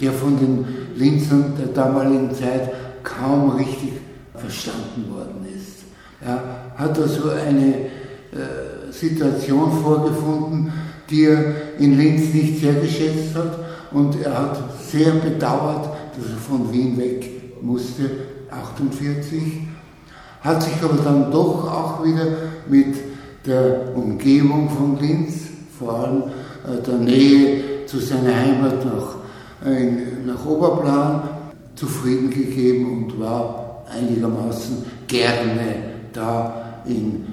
der 0.00 0.12
von 0.12 0.38
den 0.38 0.64
Linzern 0.96 1.52
der 1.58 1.68
damaligen 1.68 2.34
Zeit 2.34 2.72
kaum 3.02 3.50
richtig 3.50 3.92
verstanden 4.34 5.10
worden 5.10 5.46
ist. 5.54 5.84
Er 6.22 6.42
hat 6.74 6.98
also 6.98 7.28
eine 7.30 7.74
äh, 7.74 8.90
Situation 8.90 9.70
vorgefunden, 9.82 10.72
die 11.10 11.24
er 11.24 11.78
in 11.78 11.98
Linz 11.98 12.32
nicht 12.32 12.60
sehr 12.60 12.74
geschätzt 12.74 13.34
hat 13.34 13.58
und 13.92 14.20
er 14.22 14.38
hat 14.38 14.58
sehr 14.90 15.12
bedauert, 15.12 15.90
dass 16.16 16.30
er 16.30 16.38
von 16.38 16.72
Wien 16.72 16.96
weg 16.96 17.30
musste, 17.60 18.10
48, 18.50 19.42
hat 20.40 20.62
sich 20.62 20.82
aber 20.82 21.02
dann 21.02 21.30
doch 21.30 21.70
auch 21.70 22.04
wieder 22.04 22.26
mit 22.68 22.96
der 23.44 23.94
Umgebung 23.94 24.70
von 24.70 24.98
Linz, 24.98 25.34
vor 25.78 25.94
allem 25.94 26.22
der 26.66 26.98
Nähe 26.98 27.86
zu 27.86 27.98
seiner 27.98 28.34
Heimat 28.34 28.84
nach, 28.84 29.16
äh, 29.66 29.90
nach 30.24 30.44
Oberplan 30.44 31.28
zufrieden 31.74 32.30
gegeben 32.30 33.04
und 33.04 33.20
war 33.20 33.84
einigermaßen 33.90 34.84
gerne 35.06 35.76
da 36.12 36.82
in 36.86 37.24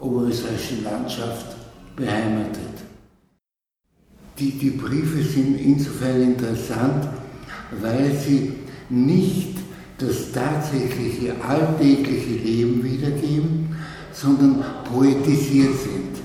oberösterreichischen 0.00 0.84
Landschaft 0.84 1.56
beheimatet. 1.96 2.60
Die, 4.38 4.50
die 4.52 4.70
Briefe 4.70 5.22
sind 5.22 5.60
insofern 5.60 6.20
interessant, 6.22 7.08
weil 7.80 8.12
sie 8.12 8.54
nicht 8.88 9.58
das 9.98 10.32
tatsächliche 10.32 11.34
alltägliche 11.46 12.34
Leben 12.42 12.82
wiedergeben, 12.82 13.76
sondern 14.12 14.64
poetisiert 14.92 15.74
sind. 15.78 16.22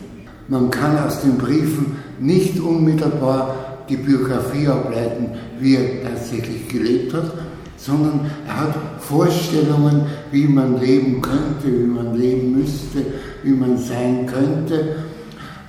Man 0.48 0.72
kann 0.72 0.98
aus 0.98 1.22
den 1.22 1.38
Briefen 1.38 1.97
nicht 2.20 2.60
unmittelbar 2.60 3.84
die 3.90 3.98
Biografie 3.98 4.68
ableiten, 4.68 5.30
wie 5.60 5.76
er 5.76 6.04
tatsächlich 6.04 6.68
gelebt 6.68 7.14
hat, 7.14 7.32
sondern 7.78 8.32
er 8.48 8.62
hat 8.62 8.76
Vorstellungen, 9.00 10.06
wie 10.32 10.48
man 10.48 10.80
leben 10.80 11.22
könnte, 11.22 11.66
wie 11.66 11.88
man 11.88 12.16
leben 12.16 12.60
müsste, 12.60 13.06
wie 13.44 13.52
man 13.52 13.78
sein 13.78 14.26
könnte. 14.26 14.98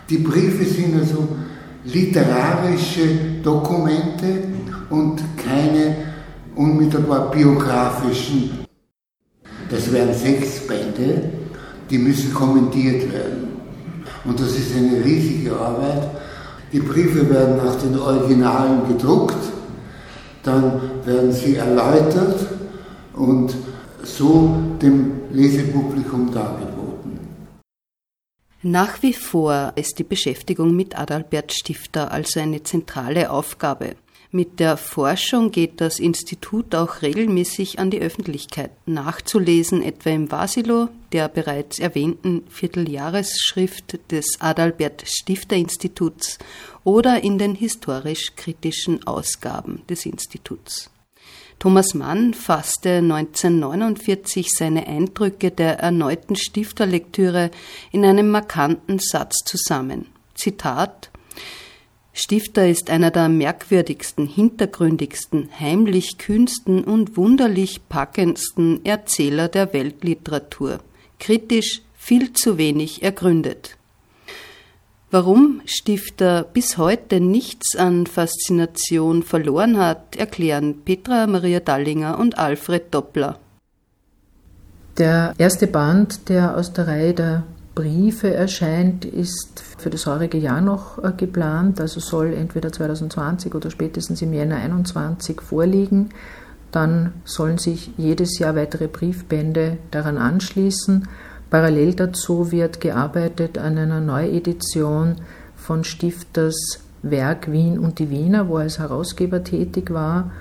Die 0.08 0.18
Briefe 0.18 0.64
sind 0.64 0.98
also 0.98 1.28
literarische 1.84 3.40
Dokumente 3.42 4.26
und 4.90 5.22
keine 5.36 5.96
unmittelbar 6.56 7.30
biografischen. 7.30 8.66
Das 9.70 9.92
wären 9.92 10.14
sechs 10.14 10.66
Bände, 10.66 11.22
die 11.90 11.98
müssen 11.98 12.32
kommentiert 12.32 13.12
werden. 13.12 13.48
Und 14.24 14.40
das 14.40 14.58
ist 14.58 14.74
eine 14.76 15.04
riesige 15.04 15.56
Arbeit. 15.56 16.08
Die 16.72 16.80
Briefe 16.80 17.28
werden 17.30 17.56
nach 17.56 17.76
den 17.76 17.98
Originalen 17.98 18.86
gedruckt, 18.88 19.38
dann 20.42 20.80
werden 21.04 21.32
sie 21.32 21.56
erläutert 21.56 22.46
und 23.14 23.54
so 24.02 24.54
dem 24.80 25.20
Lesepublikum 25.32 26.32
dargeboten. 26.32 27.18
Nach 28.62 29.02
wie 29.02 29.12
vor 29.12 29.72
ist 29.76 29.98
die 29.98 30.04
Beschäftigung 30.04 30.74
mit 30.74 30.98
Adalbert 30.98 31.52
Stifter 31.52 32.10
also 32.12 32.40
eine 32.40 32.62
zentrale 32.62 33.30
Aufgabe. 33.30 33.94
Mit 34.30 34.60
der 34.60 34.76
Forschung 34.76 35.52
geht 35.52 35.80
das 35.80 35.98
Institut 35.98 36.74
auch 36.74 37.00
regelmäßig 37.00 37.78
an 37.78 37.90
die 37.90 38.00
Öffentlichkeit. 38.00 38.70
Nachzulesen 38.84 39.82
etwa 39.82 40.10
im 40.10 40.30
Vasilo, 40.30 40.90
der 41.12 41.28
bereits 41.28 41.78
erwähnten 41.78 42.42
Vierteljahresschrift 42.50 43.98
des 44.10 44.38
Adalbert 44.38 45.04
Stifter 45.06 45.56
Instituts 45.56 46.36
oder 46.84 47.24
in 47.24 47.38
den 47.38 47.54
historisch-kritischen 47.54 49.06
Ausgaben 49.06 49.80
des 49.88 50.04
Instituts. 50.04 50.90
Thomas 51.58 51.94
Mann 51.94 52.34
fasste 52.34 52.98
1949 52.98 54.52
seine 54.52 54.86
Eindrücke 54.86 55.50
der 55.50 55.78
erneuten 55.78 56.36
Stifterlektüre 56.36 57.50
in 57.92 58.04
einem 58.04 58.30
markanten 58.30 58.98
Satz 58.98 59.38
zusammen. 59.46 60.06
Zitat 60.34 61.10
Stifter 62.20 62.66
ist 62.66 62.90
einer 62.90 63.12
der 63.12 63.28
merkwürdigsten, 63.28 64.26
hintergründigsten, 64.26 65.50
heimlich 65.60 66.18
kühnsten 66.18 66.82
und 66.82 67.16
wunderlich 67.16 67.80
packendsten 67.88 68.84
Erzähler 68.84 69.46
der 69.46 69.72
Weltliteratur. 69.72 70.80
Kritisch, 71.20 71.82
viel 71.96 72.32
zu 72.32 72.58
wenig 72.58 73.04
ergründet. 73.04 73.76
Warum 75.12 75.60
Stifter 75.64 76.42
bis 76.42 76.76
heute 76.76 77.20
nichts 77.20 77.76
an 77.76 78.08
Faszination 78.08 79.22
verloren 79.22 79.78
hat, 79.78 80.16
erklären 80.16 80.82
Petra 80.84 81.28
Maria 81.28 81.60
Dallinger 81.60 82.18
und 82.18 82.36
Alfred 82.36 82.92
Doppler. 82.92 83.38
Der 84.98 85.34
erste 85.38 85.68
Band, 85.68 86.28
der 86.28 86.56
aus 86.56 86.72
der 86.72 86.88
Reihe 86.88 87.14
der 87.14 87.44
Briefe 87.78 88.34
erscheint, 88.34 89.04
ist 89.04 89.62
für 89.78 89.88
das 89.88 90.04
heurige 90.06 90.36
Jahr 90.36 90.60
noch 90.60 90.98
äh, 90.98 91.12
geplant, 91.16 91.80
also 91.80 92.00
soll 92.00 92.34
entweder 92.34 92.72
2020 92.72 93.54
oder 93.54 93.70
spätestens 93.70 94.20
im 94.20 94.32
Jänner 94.32 94.56
2021 94.56 95.40
vorliegen. 95.40 96.08
Dann 96.72 97.12
sollen 97.24 97.58
sich 97.58 97.92
jedes 97.96 98.40
Jahr 98.40 98.56
weitere 98.56 98.88
Briefbände 98.88 99.78
daran 99.92 100.18
anschließen. 100.18 101.06
Parallel 101.50 101.94
dazu 101.94 102.50
wird 102.50 102.80
gearbeitet 102.80 103.58
an 103.58 103.78
einer 103.78 104.00
Neuedition 104.00 105.14
von 105.54 105.84
Stifters 105.84 106.80
Werk 107.02 107.52
Wien 107.52 107.78
und 107.78 108.00
die 108.00 108.10
Wiener, 108.10 108.48
wo 108.48 108.56
er 108.56 108.62
als 108.62 108.80
Herausgeber 108.80 109.44
tätig 109.44 109.92
war. 109.92 110.32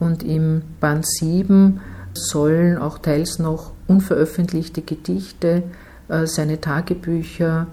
Und 0.00 0.22
im 0.22 0.62
Band 0.80 1.06
7 1.06 1.78
sollen 2.14 2.78
auch 2.78 2.96
teils 2.96 3.38
noch 3.38 3.72
unveröffentlichte 3.86 4.80
Gedichte 4.80 5.62
seine 6.08 6.60
Tagebücher, 6.60 7.66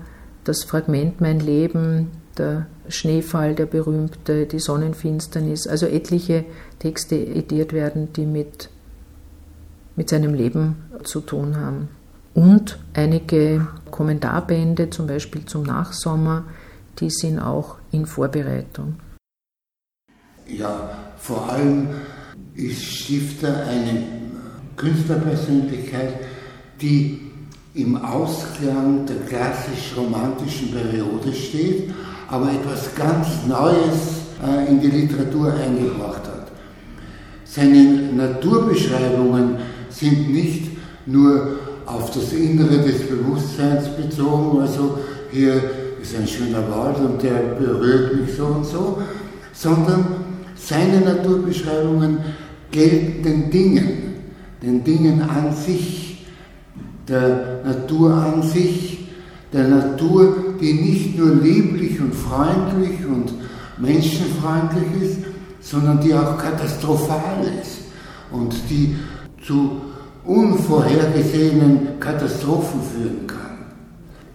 das 0.43 0.63
Fragment 0.63 1.22
Mein 1.22 1.39
Leben, 1.39 2.12
der 2.38 2.67
Schneefall, 2.88 3.56
der 3.56 3.65
berühmte, 3.65 4.46
die 4.46 4.60
Sonnenfinsternis, 4.60 5.67
also 5.67 5.86
etliche 5.86 6.46
Texte 6.80 7.15
ediert 7.15 7.74
werden, 7.74 8.12
die 8.13 8.26
mit, 8.26 8.69
mit 9.96 10.10
seinem 10.10 10.34
Leben 10.34 10.76
zu 11.04 11.22
tun 11.22 11.56
haben. 11.58 11.89
Und 12.34 12.80
einige 12.93 13.67
Kommentarbände, 13.91 14.89
zum 14.89 15.08
Beispiel 15.08 15.46
zum 15.46 15.63
Nachsommer, 15.63 16.46
die 17.00 17.10
sind 17.10 17.39
auch 17.39 17.78
in 17.91 18.06
Vorbereitung. 18.06 18.96
Ja, 20.48 20.89
vor 21.17 21.50
allem 21.50 21.89
ist 22.56 22.84
Stifter 22.84 23.65
eine 23.67 24.04
Künstlerpersönlichkeit, 24.76 26.15
die 26.82 27.33
im 27.75 27.95
Ausklang 27.97 29.05
der 29.07 29.15
klassisch-romantischen 29.27 30.71
Periode 30.71 31.33
steht, 31.33 31.91
aber 32.27 32.51
etwas 32.51 32.93
ganz 32.95 33.27
Neues 33.47 34.23
äh, 34.43 34.69
in 34.69 34.79
die 34.79 34.88
Literatur 34.88 35.53
eingebracht 35.53 36.21
hat. 36.27 36.51
Seine 37.45 38.12
Naturbeschreibungen 38.15 39.57
sind 39.89 40.31
nicht 40.31 40.71
nur 41.05 41.57
auf 41.86 42.12
das 42.12 42.31
Innere 42.33 42.77
des 42.77 43.07
Bewusstseins 43.07 43.88
bezogen, 43.89 44.62
also 44.62 44.99
hier 45.31 45.62
ist 46.01 46.15
ein 46.15 46.27
schöner 46.27 46.69
Wald 46.69 46.97
und 46.97 47.21
der 47.23 47.55
berührt 47.59 48.15
mich 48.15 48.36
so 48.36 48.45
und 48.45 48.65
so, 48.65 49.01
sondern 49.51 50.05
seine 50.55 51.01
Naturbeschreibungen 51.01 52.19
gelten 52.71 53.23
den 53.23 53.49
Dingen, 53.49 53.88
den 54.62 54.83
Dingen 54.83 55.21
an 55.21 55.53
sich, 55.53 56.12
der 57.08 57.62
Natur 57.63 58.13
an 58.13 58.44
sich, 58.44 59.08
der 59.52 59.68
Natur, 59.68 60.56
die 60.60 60.74
nicht 60.74 61.18
nur 61.18 61.36
lieblich 61.36 62.00
und 62.00 62.13
freundlich 62.13 63.06
und 63.06 63.34
menschenfreundlich 63.78 65.02
ist, 65.02 65.18
sondern 65.62 66.00
die 66.02 66.13
auch 66.13 66.38
katastrophal 66.38 67.46
ist 67.62 67.80
und 68.32 68.54
die 68.70 68.96
zu 69.46 69.82
unvorhergesehenen 70.26 72.00
Katastrophen 72.00 72.82
führen 72.82 73.28
kann. 73.28 73.39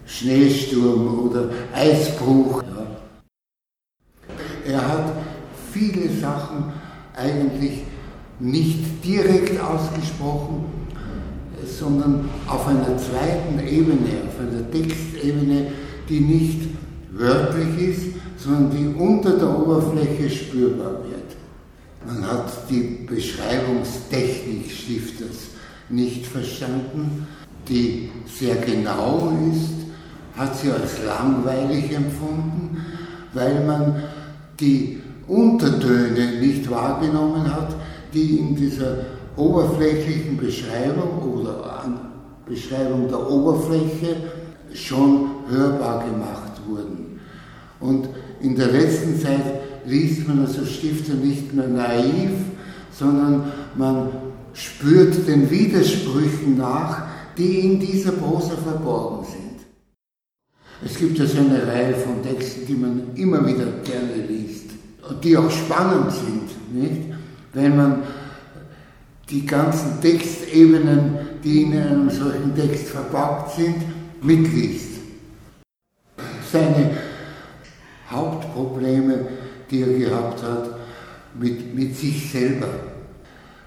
Schneesturm 0.05 1.27
oder 1.27 1.49
Eisbruch. 1.73 2.63
Ja. 2.63 4.73
Er 4.73 4.87
hat 4.87 5.13
viele 5.71 6.09
Sachen 6.19 6.65
eigentlich 7.15 7.83
nicht 8.39 9.03
direkt 9.03 9.59
ausgesprochen, 9.61 10.65
sondern 11.77 12.29
auf 12.47 12.67
einer 12.67 12.97
zweiten 12.97 13.59
Ebene, 13.67 14.23
auf 14.27 14.39
einer 14.39 14.69
Textebene, 14.71 15.67
die 16.07 16.19
nicht 16.19 16.61
wörtlich 17.11 17.89
ist, 17.89 18.01
sondern 18.37 18.71
die 18.71 18.87
unter 18.99 19.37
der 19.37 19.59
Oberfläche 19.59 20.29
spürbar 20.29 21.03
wird. 21.03 21.19
Man 22.07 22.25
hat 22.25 22.69
die 22.69 23.05
Beschreibungstechnik 23.05 24.71
Stifters 24.71 25.49
nicht 25.89 26.25
verstanden, 26.25 27.27
die 27.67 28.09
sehr 28.25 28.55
genau 28.55 29.31
ist, 29.51 29.87
hat 30.37 30.57
sie 30.57 30.71
als 30.71 31.03
langweilig 31.05 31.93
empfunden, 31.93 32.77
weil 33.33 33.65
man 33.65 34.03
die 34.59 35.01
Untertöne 35.27 36.39
nicht 36.39 36.69
wahrgenommen 36.69 37.53
hat, 37.53 37.75
die 38.13 38.37
in 38.37 38.55
dieser 38.55 39.05
oberflächlichen 39.39 40.37
Beschreibung 40.37 41.33
oder 41.33 41.85
Beschreibung 42.45 43.07
der 43.07 43.29
Oberfläche 43.29 44.15
schon 44.73 45.29
hörbar 45.49 46.03
gemacht 46.05 46.61
wurden. 46.67 47.19
Und 47.79 48.09
in 48.41 48.55
der 48.55 48.67
letzten 48.67 49.19
Zeit 49.19 49.61
liest 49.85 50.27
man 50.27 50.41
also 50.41 50.65
Stifter 50.65 51.13
nicht 51.13 51.53
mehr 51.53 51.67
naiv, 51.67 52.31
sondern 52.91 53.51
man 53.75 54.09
spürt 54.53 55.27
den 55.27 55.49
Widersprüchen 55.49 56.57
nach, 56.57 57.03
die 57.37 57.59
in 57.59 57.79
dieser 57.79 58.11
Prosa 58.11 58.55
verborgen 58.57 59.25
sind. 59.25 59.39
Es 60.83 60.97
gibt 60.97 61.19
also 61.19 61.37
eine 61.39 61.65
Reihe 61.65 61.93
von 61.93 62.21
Texten, 62.23 62.65
die 62.65 62.73
man 62.73 63.01
immer 63.15 63.45
wieder 63.45 63.65
gerne 63.83 64.25
liest 64.27 64.59
die 65.23 65.37
auch 65.37 65.49
spannend 65.49 66.11
sind, 66.11 66.73
nicht? 66.73 67.01
wenn 67.53 67.75
man 67.75 68.03
die 69.29 69.45
ganzen 69.45 70.01
Textebenen, 70.01 71.17
die 71.43 71.63
in 71.63 71.73
einem 71.73 72.09
solchen 72.09 72.55
Text 72.55 72.87
verpackt 72.87 73.55
sind, 73.55 73.75
mitliest. 74.21 74.99
Seine 76.51 76.97
Hauptprobleme, 78.09 79.27
die 79.69 79.81
er 79.81 79.99
gehabt 79.99 80.41
hat, 80.41 80.69
mit, 81.39 81.75
mit 81.75 81.95
sich 81.95 82.31
selber. 82.31 82.67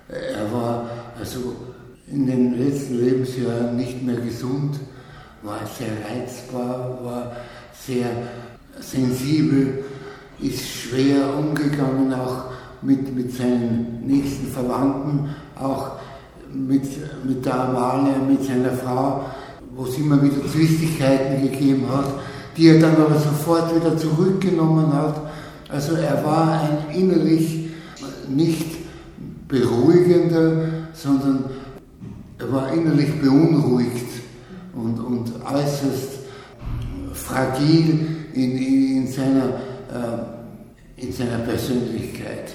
Er 0.09 0.53
war 0.53 0.91
also 1.19 1.55
in 2.09 2.27
den 2.27 2.59
letzten 2.59 3.03
Lebensjahren 3.03 3.77
nicht 3.77 4.03
mehr 4.03 4.17
gesund, 4.17 4.81
war 5.43 5.61
sehr 5.67 5.93
reizbar, 6.09 6.99
war 7.03 7.37
sehr 7.73 8.11
sensibel, 8.81 9.85
ist 10.41 10.67
schwer 10.67 11.37
umgegangen 11.39 12.13
auch 12.13 12.47
mit, 12.83 13.15
mit 13.15 13.33
seinen 13.33 14.03
nächsten 14.05 14.49
Verwandten, 14.49 15.35
auch 15.61 15.93
mit, 16.53 16.85
mit 17.25 17.45
der 17.45 17.69
Amalia, 17.69 18.19
mit 18.19 18.45
seiner 18.45 18.73
Frau, 18.73 19.25
wo 19.75 19.85
es 19.85 19.97
immer 19.97 20.23
wieder 20.23 20.47
Zwistigkeiten 20.47 21.43
gegeben 21.43 21.87
hat, 21.91 22.07
die 22.57 22.69
er 22.69 22.81
dann 22.81 22.97
aber 22.97 23.19
sofort 23.19 23.75
wieder 23.75 23.97
zurückgenommen 23.97 24.93
hat. 24.93 25.21
Also 25.69 25.95
er 25.97 26.23
war 26.25 26.61
ein 26.61 26.95
innerlich 26.95 27.71
nicht 28.29 28.67
beruhigender, 29.49 30.69
sondern 30.93 31.45
er 32.39 32.53
war 32.53 32.73
innerlich 32.73 33.21
beunruhigt 33.21 34.09
und, 34.75 34.99
und 34.99 35.33
äußerst 35.45 36.21
fragil 37.13 38.07
in, 38.35 38.57
in, 38.59 39.07
seiner, 39.07 39.45
äh, 39.91 41.03
in 41.03 41.13
seiner 41.13 41.39
Persönlichkeit. 41.39 42.55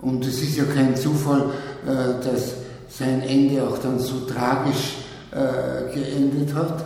Und 0.00 0.24
es 0.24 0.42
ist 0.42 0.56
ja 0.56 0.64
kein 0.64 0.94
Zufall, 0.96 1.50
äh, 1.86 2.24
dass 2.24 2.54
sein 2.88 3.20
Ende 3.22 3.62
auch 3.62 3.78
dann 3.78 3.98
so 3.98 4.20
tragisch 4.20 4.96
äh, 5.32 5.92
geendet 5.94 6.54
hat, 6.54 6.80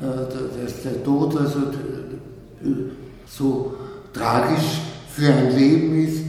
äh, 0.00 0.62
dass 0.62 0.82
der 0.82 1.02
Tod 1.04 1.36
also 1.36 1.60
so 3.26 3.74
tragisch 4.12 4.80
für 5.10 5.32
ein 5.32 5.56
Leben 5.56 6.04
ist 6.04 6.22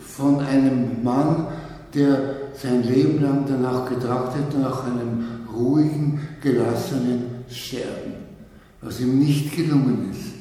von 0.00 0.40
einem 0.40 1.02
Mann, 1.02 1.46
der 1.94 2.18
sein 2.54 2.82
Leben 2.82 3.22
lang 3.22 3.44
danach 3.46 3.88
getrachtet, 3.88 4.58
nach 4.58 4.84
einem 4.84 5.24
ruhigen, 5.54 6.20
gelassenen 6.42 7.44
Sterben, 7.50 8.14
was 8.80 9.00
ihm 9.00 9.18
nicht 9.18 9.54
gelungen 9.54 10.10
ist. 10.10 10.31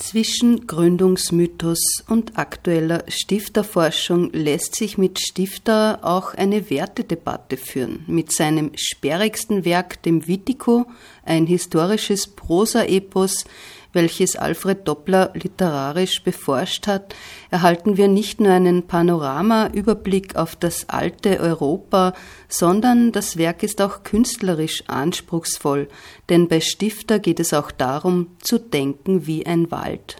Zwischen 0.00 0.66
Gründungsmythos 0.66 1.78
und 2.08 2.38
aktueller 2.38 3.04
Stifterforschung 3.06 4.32
lässt 4.32 4.74
sich 4.74 4.96
mit 4.96 5.20
Stifter 5.20 6.00
auch 6.02 6.32
eine 6.32 6.70
Wertedebatte 6.70 7.58
führen. 7.58 8.04
Mit 8.06 8.32
seinem 8.32 8.70
sperrigsten 8.76 9.66
Werk, 9.66 10.02
dem 10.02 10.26
Witiko, 10.26 10.86
ein 11.22 11.46
historisches 11.46 12.28
Prosa-Epos, 12.28 13.44
welches 13.92 14.36
Alfred 14.36 14.86
Doppler 14.86 15.30
literarisch 15.34 16.22
beforscht 16.22 16.86
hat, 16.86 17.14
erhalten 17.50 17.96
wir 17.96 18.08
nicht 18.08 18.40
nur 18.40 18.52
einen 18.52 18.86
Panorama-Überblick 18.86 20.36
auf 20.36 20.56
das 20.56 20.88
alte 20.88 21.40
Europa, 21.40 22.14
sondern 22.48 23.12
das 23.12 23.36
Werk 23.36 23.62
ist 23.62 23.80
auch 23.80 24.02
künstlerisch 24.02 24.84
anspruchsvoll, 24.86 25.88
denn 26.28 26.48
bei 26.48 26.60
Stifter 26.60 27.18
geht 27.18 27.40
es 27.40 27.52
auch 27.52 27.70
darum, 27.70 28.36
zu 28.40 28.58
denken 28.58 29.26
wie 29.26 29.46
ein 29.46 29.70
Wald. 29.70 30.16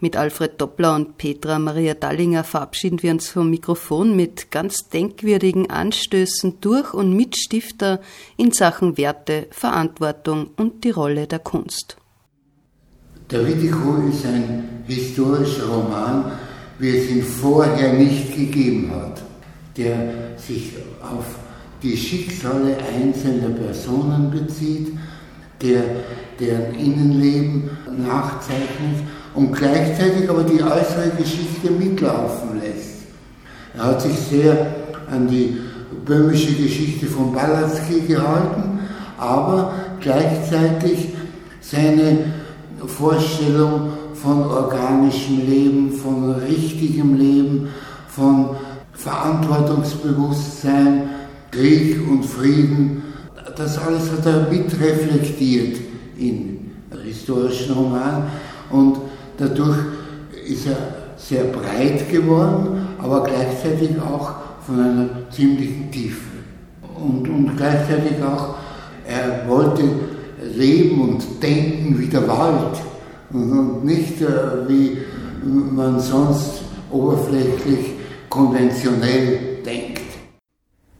Mit 0.00 0.16
Alfred 0.16 0.60
Doppler 0.60 0.94
und 0.94 1.16
Petra 1.18 1.58
Maria 1.58 1.94
Dallinger 1.94 2.44
verabschieden 2.44 3.02
wir 3.02 3.12
uns 3.12 3.30
vom 3.30 3.50
Mikrofon 3.50 4.14
mit 4.16 4.50
ganz 4.50 4.88
denkwürdigen 4.88 5.70
Anstößen 5.70 6.60
durch 6.60 6.94
und 6.94 7.14
mit 7.16 7.36
Stifter 7.36 8.00
in 8.36 8.52
Sachen 8.52 8.96
Werte, 8.96 9.48
Verantwortung 9.50 10.50
und 10.56 10.84
die 10.84 10.90
Rolle 10.90 11.26
der 11.26 11.38
Kunst. 11.38 11.96
Der 13.32 13.46
Wittico 13.46 13.96
ist 14.10 14.26
ein 14.26 14.82
historischer 14.86 15.64
Roman, 15.64 16.32
wie 16.78 16.98
es 16.98 17.10
ihn 17.10 17.22
vorher 17.22 17.94
nicht 17.94 18.36
gegeben 18.36 18.92
hat, 18.94 19.22
der 19.74 20.36
sich 20.36 20.74
auf 21.00 21.24
die 21.82 21.96
Schicksale 21.96 22.76
einzelner 22.94 23.48
Personen 23.48 24.30
bezieht, 24.30 24.88
der 25.62 25.80
deren 26.38 26.74
Innenleben 26.74 27.70
nachzeichnet 28.06 29.02
und 29.34 29.52
gleichzeitig 29.52 30.28
aber 30.28 30.42
die 30.42 30.62
äußere 30.62 31.12
Geschichte 31.16 31.70
mitlaufen 31.70 32.60
lässt. 32.60 33.04
Er 33.74 33.84
hat 33.84 34.02
sich 34.02 34.18
sehr 34.30 34.74
an 35.10 35.26
die 35.26 35.56
böhmische 36.04 36.52
Geschichte 36.52 37.06
von 37.06 37.32
Balatzki 37.32 38.00
gehalten, 38.00 38.80
aber 39.16 39.72
gleichzeitig 40.00 41.08
seine 41.62 42.18
Vorstellung 42.86 43.90
von 44.14 44.44
organischem 44.44 45.46
Leben, 45.46 45.92
von 45.92 46.30
richtigem 46.32 47.14
Leben, 47.14 47.68
von 48.08 48.56
Verantwortungsbewusstsein, 48.92 51.10
Krieg 51.50 52.00
und 52.08 52.24
Frieden. 52.24 53.02
Das 53.56 53.78
alles 53.78 54.10
hat 54.10 54.26
er 54.26 54.48
mitreflektiert 54.50 55.78
in 56.16 56.70
historischen 57.04 57.74
Roman 57.74 58.24
und 58.70 58.98
dadurch 59.36 59.78
ist 60.46 60.66
er 60.66 60.76
sehr 61.16 61.44
breit 61.44 62.10
geworden, 62.10 62.88
aber 62.98 63.22
gleichzeitig 63.22 63.90
auch 64.00 64.34
von 64.66 64.80
einer 64.80 65.08
ziemlichen 65.30 65.90
Tiefe. 65.90 66.32
Und, 66.94 67.28
und 67.28 67.56
gleichzeitig 67.56 68.22
auch, 68.22 68.54
er 69.06 69.48
wollte 69.48 69.82
leben 70.54 71.00
und 71.00 71.42
denken 71.42 71.98
wie 71.98 72.06
der 72.06 72.26
Wald 72.28 72.80
und 73.32 73.84
nicht 73.84 74.20
äh, 74.20 74.68
wie 74.68 74.98
man 75.44 75.98
sonst 76.00 76.62
oberflächlich 76.90 77.92
konventionell 78.28 79.62
denkt. 79.64 80.00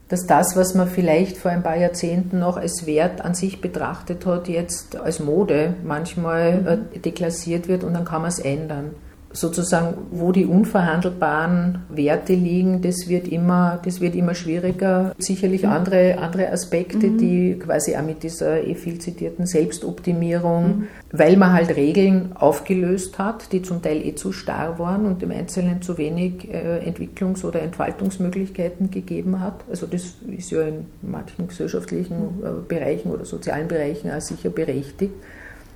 dass 0.09 0.25
das, 0.27 0.55
was 0.55 0.75
man 0.75 0.87
vielleicht 0.87 1.37
vor 1.37 1.49
ein 1.49 1.63
paar 1.63 1.77
Jahrzehnten 1.77 2.39
noch 2.39 2.57
als 2.57 2.85
Wert 2.85 3.21
an 3.21 3.33
sich 3.33 3.61
betrachtet 3.61 4.25
hat, 4.25 4.47
jetzt 4.47 4.95
als 4.95 5.19
Mode 5.19 5.75
manchmal 5.83 6.87
äh, 6.93 6.99
deklassiert 6.99 7.67
wird 7.67 7.83
und 7.83 7.93
dann 7.93 8.05
kann 8.05 8.21
man 8.21 8.29
es 8.29 8.39
ändern 8.39 8.91
sozusagen, 9.33 9.95
wo 10.11 10.31
die 10.31 10.45
unverhandelbaren 10.45 11.79
Werte 11.89 12.33
liegen, 12.33 12.81
das 12.81 13.09
wird 13.09 13.27
immer, 13.27 13.79
das 13.83 13.99
wird 13.99 14.15
immer 14.15 14.35
schwieriger. 14.35 15.13
Sicherlich 15.17 15.67
andere, 15.67 16.19
andere 16.19 16.51
Aspekte, 16.51 17.07
mhm. 17.07 17.17
die 17.17 17.59
quasi 17.59 17.95
auch 17.95 18.03
mit 18.03 18.21
dieser 18.23 18.63
eh 18.63 18.75
viel 18.75 18.99
zitierten 18.99 19.47
Selbstoptimierung, 19.47 20.65
mhm. 20.65 20.87
weil 21.11 21.35
man 21.35 21.51
halt 21.53 21.75
Regeln 21.75 22.31
aufgelöst 22.35 23.17
hat, 23.17 23.51
die 23.51 23.63
zum 23.63 23.81
Teil 23.81 24.05
eh 24.05 24.13
zu 24.13 24.31
starr 24.31 24.77
waren 24.77 25.05
und 25.05 25.21
dem 25.21 25.31
Einzelnen 25.31 25.81
zu 25.81 25.97
wenig 25.97 26.47
äh, 26.53 26.87
Entwicklungs- 26.87 27.43
oder 27.43 27.61
Entfaltungsmöglichkeiten 27.61 28.91
gegeben 28.91 29.39
hat. 29.39 29.63
Also 29.69 29.87
das 29.87 30.13
ist 30.27 30.51
ja 30.51 30.61
in 30.61 30.85
manchen 31.01 31.47
gesellschaftlichen 31.47 32.15
äh, 32.43 32.67
Bereichen 32.67 33.11
oder 33.11 33.25
sozialen 33.25 33.67
Bereichen 33.67 34.11
auch 34.11 34.21
sicher 34.21 34.49
berechtigt 34.49 35.13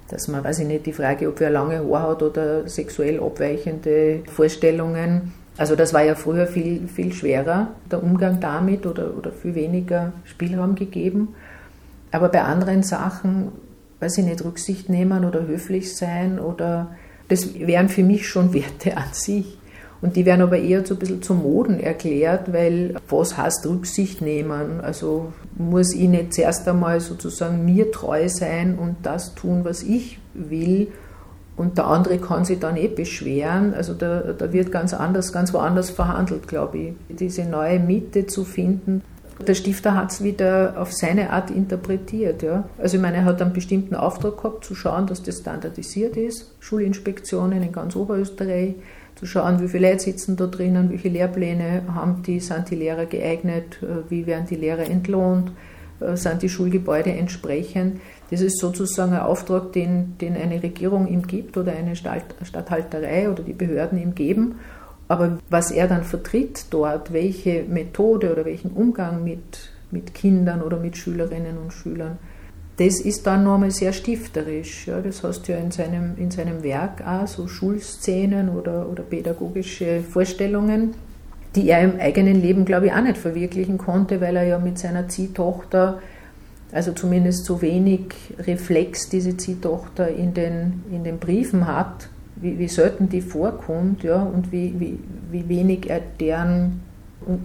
dass 0.09 0.27
man, 0.27 0.43
weiß 0.43 0.59
ich 0.59 0.67
nicht, 0.67 0.85
die 0.85 0.93
Frage, 0.93 1.27
ob 1.27 1.39
wer 1.39 1.49
lange 1.49 1.79
Haar 1.79 2.11
hat 2.11 2.23
oder 2.23 2.67
sexuell 2.67 3.21
abweichende 3.21 4.23
Vorstellungen. 4.31 5.33
Also 5.57 5.75
das 5.75 5.93
war 5.93 6.03
ja 6.03 6.15
früher 6.15 6.47
viel, 6.47 6.87
viel 6.87 7.13
schwerer, 7.13 7.69
der 7.91 8.03
Umgang 8.03 8.39
damit 8.39 8.85
oder, 8.85 9.17
oder 9.17 9.31
viel 9.31 9.55
weniger 9.55 10.13
Spielraum 10.23 10.75
gegeben. 10.75 11.35
Aber 12.11 12.29
bei 12.29 12.41
anderen 12.41 12.83
Sachen, 12.83 13.51
weiß 13.99 14.19
ich 14.19 14.25
nicht, 14.25 14.43
Rücksicht 14.43 14.89
nehmen 14.89 15.25
oder 15.25 15.45
höflich 15.47 15.95
sein 15.95 16.39
oder 16.39 16.95
das 17.27 17.55
wären 17.55 17.89
für 17.89 18.03
mich 18.03 18.27
schon 18.27 18.53
Werte 18.53 18.95
an 18.95 19.11
sich. 19.11 19.56
Und 20.01 20.15
die 20.15 20.25
werden 20.25 20.41
aber 20.41 20.59
eher 20.59 20.85
so 20.85 20.93
ein 20.93 20.99
bisschen 20.99 21.23
zum 21.23 21.41
Moden 21.41 21.79
erklärt, 21.79 22.53
weil 22.53 22.95
was 23.09 23.37
heißt 23.37 23.65
Rücksicht 23.65 24.21
nehmen? 24.21 24.79
Also 24.81 25.33
muss 25.57 25.93
ich 25.93 26.07
nicht 26.07 26.33
zuerst 26.33 26.67
einmal 26.67 26.99
sozusagen 26.99 27.65
mir 27.65 27.91
treu 27.91 28.29
sein 28.29 28.77
und 28.77 28.97
das 29.03 29.33
tun, 29.33 29.61
was 29.63 29.81
ich 29.83 30.19
will 30.33 30.89
und 31.57 31.79
der 31.79 31.87
andere 31.87 32.19
kann 32.19 32.45
sich 32.45 32.59
dann 32.59 32.77
eh 32.77 32.87
beschweren. 32.87 33.73
Also 33.73 33.95
da, 33.95 34.19
da 34.37 34.53
wird 34.53 34.71
ganz 34.71 34.93
anders, 34.93 35.33
ganz 35.33 35.53
woanders 35.53 35.89
verhandelt, 35.89 36.47
glaube 36.47 36.77
ich. 36.77 36.93
Diese 37.09 37.43
neue 37.45 37.79
Mitte 37.79 38.27
zu 38.27 38.45
finden. 38.45 39.01
Der 39.45 39.55
Stifter 39.55 39.95
hat 39.95 40.11
es 40.11 40.23
wieder 40.23 40.75
auf 40.77 40.93
seine 40.93 41.31
Art 41.31 41.49
interpretiert. 41.49 42.43
Ja. 42.43 42.69
Also 42.77 42.97
ich 42.97 43.01
meine, 43.01 43.17
er 43.17 43.25
hat 43.25 43.41
einen 43.41 43.53
bestimmten 43.53 43.95
Auftrag 43.95 44.37
gehabt, 44.37 44.65
zu 44.65 44.75
schauen, 44.75 45.07
dass 45.07 45.23
das 45.23 45.39
standardisiert 45.39 46.15
ist. 46.15 46.55
Schulinspektionen 46.59 47.63
in 47.63 47.71
ganz 47.71 47.95
Oberösterreich, 47.95 48.75
zu 49.17 49.25
schauen, 49.25 49.59
wie 49.59 49.67
viele 49.67 49.89
Leute 49.89 50.03
sitzen 50.03 50.35
da 50.35 50.45
drinnen, 50.47 50.89
welche 50.89 51.09
Lehrpläne 51.09 51.83
haben 51.93 52.21
die, 52.23 52.39
sind 52.39 52.69
die 52.69 52.75
Lehrer 52.75 53.05
geeignet, 53.05 53.79
äh, 53.81 54.09
wie 54.09 54.27
werden 54.27 54.45
die 54.47 54.55
Lehrer 54.55 54.85
entlohnt, 54.85 55.51
äh, 55.99 56.15
sind 56.15 56.43
die 56.43 56.49
Schulgebäude 56.49 57.11
entsprechend. 57.11 57.99
Das 58.29 58.41
ist 58.41 58.59
sozusagen 58.59 59.13
ein 59.13 59.21
Auftrag, 59.21 59.73
den, 59.73 60.17
den 60.19 60.35
eine 60.35 60.61
Regierung 60.61 61.07
ihm 61.07 61.25
gibt 61.25 61.57
oder 61.57 61.71
eine 61.71 61.95
Statthalterei 61.95 63.29
oder 63.29 63.41
die 63.41 63.53
Behörden 63.53 64.01
ihm 64.01 64.13
geben. 64.13 64.55
Aber 65.07 65.39
was 65.49 65.71
er 65.71 65.87
dann 65.87 66.03
vertritt 66.03 66.65
dort, 66.69 67.13
welche 67.13 67.63
Methode 67.63 68.31
oder 68.31 68.45
welchen 68.45 68.71
Umgang 68.71 69.23
mit, 69.23 69.71
mit 69.89 70.13
Kindern 70.13 70.61
oder 70.61 70.77
mit 70.77 70.97
Schülerinnen 70.97 71.57
und 71.57 71.71
Schülern, 71.71 72.17
das 72.77 72.99
ist 72.99 73.25
dann 73.25 73.43
nochmal 73.43 73.71
sehr 73.71 73.91
stifterisch. 73.91 74.87
Ja, 74.87 75.01
das 75.01 75.23
hast 75.23 75.47
du 75.47 75.51
ja 75.51 75.57
in 75.57 75.71
seinem, 75.71 76.15
in 76.17 76.29
seinem 76.29 76.63
Werk 76.63 77.05
auch, 77.05 77.27
so 77.27 77.47
Schulszenen 77.47 78.49
oder, 78.49 78.87
oder 78.89 79.03
pädagogische 79.03 80.01
Vorstellungen, 80.01 80.93
die 81.55 81.69
er 81.69 81.81
im 81.81 81.99
eigenen 81.99 82.39
Leben, 82.39 82.65
glaube 82.65 82.87
ich, 82.87 82.93
auch 82.93 83.01
nicht 83.01 83.17
verwirklichen 83.17 83.79
konnte, 83.79 84.21
weil 84.21 84.35
er 84.35 84.43
ja 84.43 84.59
mit 84.59 84.77
seiner 84.77 85.07
Ziehtochter, 85.07 85.99
also 86.71 86.91
zumindest 86.91 87.45
so 87.45 87.61
wenig 87.63 88.13
Reflex 88.39 89.09
diese 89.09 89.35
Ziehtochter 89.37 90.09
in 90.09 90.35
den, 90.35 90.83
in 90.91 91.03
den 91.03 91.17
Briefen 91.17 91.65
hat, 91.65 92.09
wie, 92.35 92.59
wie 92.59 92.67
selten 92.67 93.09
die 93.09 93.21
vorkommt 93.21 94.03
ja, 94.03 94.21
und 94.21 94.51
wie, 94.51 94.75
wie, 94.79 94.99
wie 95.31 95.49
wenig 95.49 95.89
er 95.89 96.01
deren 96.19 96.81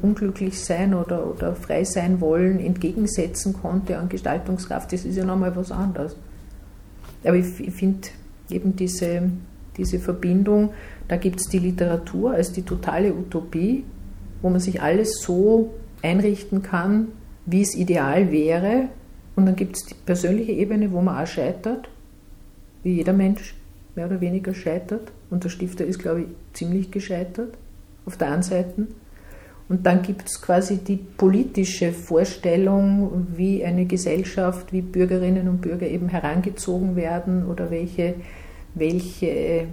unglücklich 0.02 0.60
sein 0.60 0.94
oder, 0.94 1.26
oder 1.26 1.54
frei 1.54 1.84
sein 1.84 2.20
wollen 2.20 2.60
entgegensetzen 2.60 3.52
konnte 3.52 3.98
an 3.98 4.08
Gestaltungskraft, 4.08 4.92
das 4.92 5.04
ist 5.04 5.16
ja 5.16 5.24
nochmal 5.24 5.54
was 5.56 5.72
anderes. 5.72 6.16
Aber 7.24 7.36
ich, 7.36 7.60
ich 7.60 7.74
finde 7.74 8.08
eben 8.50 8.76
diese, 8.76 9.30
diese 9.76 9.98
Verbindung, 9.98 10.70
da 11.08 11.16
gibt 11.16 11.40
es 11.40 11.46
die 11.46 11.58
Literatur 11.58 12.32
als 12.32 12.52
die 12.52 12.62
totale 12.62 13.12
Utopie, 13.14 13.84
wo 14.40 14.50
man 14.50 14.60
sich 14.60 14.80
alles 14.80 15.20
so 15.20 15.72
einrichten 16.02 16.62
kann, 16.62 17.08
wie 17.46 17.62
es 17.62 17.74
ideal 17.74 18.30
wäre. 18.32 18.88
Und 19.36 19.46
dann 19.46 19.56
gibt 19.56 19.76
es 19.76 19.84
die 19.84 19.94
persönliche 19.94 20.52
Ebene, 20.52 20.92
wo 20.92 21.00
man 21.00 21.22
auch 21.22 21.26
scheitert, 21.26 21.88
wie 22.82 22.96
jeder 22.96 23.12
Mensch 23.12 23.54
mehr 23.94 24.06
oder 24.06 24.20
weniger 24.20 24.54
scheitert. 24.54 25.12
Und 25.30 25.44
der 25.44 25.48
Stifter 25.48 25.84
ist, 25.84 25.98
glaube 25.98 26.22
ich, 26.22 26.26
ziemlich 26.52 26.90
gescheitert 26.90 27.54
auf 28.04 28.16
der 28.16 28.32
einen 28.32 28.42
Seite. 28.42 28.86
Und 29.72 29.86
dann 29.86 30.02
gibt 30.02 30.28
es 30.28 30.42
quasi 30.42 30.84
die 30.84 30.98
politische 30.98 31.92
Vorstellung, 31.92 33.26
wie 33.34 33.64
eine 33.64 33.86
Gesellschaft, 33.86 34.70
wie 34.70 34.82
Bürgerinnen 34.82 35.48
und 35.48 35.62
Bürger 35.62 35.86
eben 35.86 36.10
herangezogen 36.10 36.94
werden 36.94 37.46
oder 37.46 37.70
welche, 37.70 38.16
welche 38.74 39.68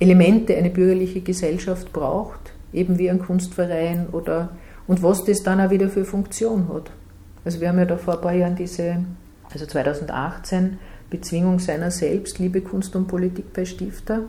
Elemente 0.00 0.56
eine 0.56 0.70
bürgerliche 0.70 1.20
Gesellschaft 1.20 1.92
braucht, 1.92 2.54
eben 2.72 2.98
wie 2.98 3.10
ein 3.10 3.18
Kunstverein 3.18 4.06
oder 4.12 4.52
und 4.86 5.02
was 5.02 5.22
das 5.24 5.42
dann 5.42 5.60
auch 5.60 5.68
wieder 5.68 5.90
für 5.90 6.06
Funktion 6.06 6.68
hat. 6.72 6.90
Also 7.44 7.60
wir 7.60 7.68
haben 7.68 7.78
ja 7.78 7.84
da 7.84 7.98
vor 7.98 8.14
ein 8.14 8.20
paar 8.22 8.32
Jahren 8.32 8.56
diese, 8.56 9.04
also 9.52 9.66
2018, 9.66 10.78
Bezwingung 11.10 11.58
seiner 11.58 11.90
selbst, 11.90 12.38
Liebe, 12.38 12.62
Kunst 12.62 12.96
und 12.96 13.06
Politik 13.06 13.52
bei 13.52 13.66
Stifter. 13.66 14.22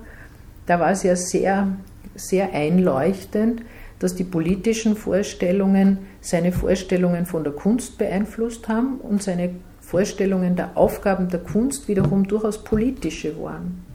Da 0.65 0.81
war 0.81 0.91
es 0.91 1.03
ja 1.03 1.15
sehr, 1.15 1.69
sehr 2.13 2.51
einleuchtend, 2.51 3.62
dass 4.03 4.15
die 4.15 4.25
politischen 4.25 4.97
Vorstellungen 4.97 5.99
seine 6.19 6.51
Vorstellungen 6.51 7.25
von 7.25 7.45
der 7.45 7.53
Kunst 7.53 7.97
beeinflusst 7.97 8.67
haben 8.67 8.97
und 8.97 9.23
seine 9.23 9.51
Vorstellungen 9.79 10.57
der 10.57 10.75
Aufgaben 10.75 11.29
der 11.29 11.39
Kunst 11.39 11.87
wiederum 11.87 12.27
durchaus 12.27 12.65
politische 12.65 13.41
waren. 13.41 13.85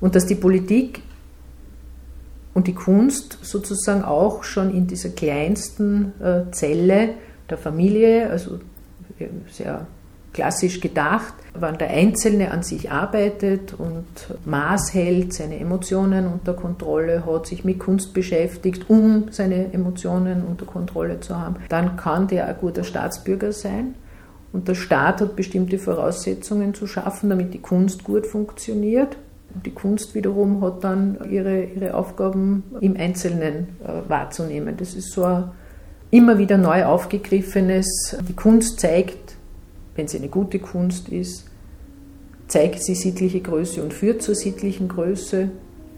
Und 0.00 0.16
dass 0.16 0.26
die 0.26 0.34
Politik 0.34 1.00
und 2.54 2.66
die 2.66 2.74
Kunst 2.74 3.38
sozusagen 3.42 4.02
auch 4.02 4.42
schon 4.42 4.74
in 4.74 4.88
dieser 4.88 5.10
kleinsten 5.10 6.12
äh, 6.20 6.50
Zelle 6.50 7.10
der 7.48 7.58
Familie, 7.58 8.28
also 8.28 8.58
sehr 9.48 9.86
klassisch 10.34 10.80
gedacht, 10.80 11.32
wann 11.54 11.78
der 11.78 11.88
Einzelne 11.88 12.50
an 12.50 12.62
sich 12.62 12.90
arbeitet 12.90 13.72
und 13.72 14.04
Maß 14.44 14.92
hält, 14.92 15.32
seine 15.32 15.58
Emotionen 15.58 16.26
unter 16.26 16.52
Kontrolle 16.52 17.24
hat, 17.24 17.46
sich 17.46 17.64
mit 17.64 17.78
Kunst 17.78 18.12
beschäftigt, 18.12 18.90
um 18.90 19.28
seine 19.30 19.72
Emotionen 19.72 20.44
unter 20.44 20.66
Kontrolle 20.66 21.20
zu 21.20 21.40
haben, 21.40 21.56
dann 21.70 21.96
kann 21.96 22.26
der 22.26 22.48
ein 22.48 22.56
guter 22.60 22.84
Staatsbürger 22.84 23.52
sein. 23.52 23.94
Und 24.52 24.68
der 24.68 24.74
Staat 24.74 25.20
hat 25.20 25.36
bestimmte 25.36 25.78
Voraussetzungen 25.78 26.74
zu 26.74 26.86
schaffen, 26.86 27.30
damit 27.30 27.54
die 27.54 27.60
Kunst 27.60 28.04
gut 28.04 28.26
funktioniert. 28.26 29.16
Und 29.54 29.66
die 29.66 29.72
Kunst 29.72 30.14
wiederum 30.14 30.60
hat 30.60 30.82
dann 30.82 31.18
ihre, 31.30 31.64
ihre 31.64 31.94
Aufgaben 31.94 32.64
im 32.80 32.96
Einzelnen 32.96 33.68
äh, 33.84 34.08
wahrzunehmen. 34.08 34.76
Das 34.76 34.94
ist 34.94 35.12
so 35.12 35.24
ein 35.24 35.50
immer 36.14 36.38
wieder 36.38 36.58
neu 36.58 36.84
aufgegriffenes, 36.84 38.16
die 38.28 38.36
Kunst 38.36 38.78
zeigt, 38.78 39.23
wenn 39.96 40.08
sie 40.08 40.18
eine 40.18 40.28
gute 40.28 40.58
Kunst 40.58 41.08
ist, 41.08 41.44
zeigt 42.48 42.82
sie 42.82 42.94
sittliche 42.94 43.40
Größe 43.40 43.82
und 43.82 43.92
führt 43.94 44.22
zur 44.22 44.34
sittlichen 44.34 44.88
Größe. 44.88 45.48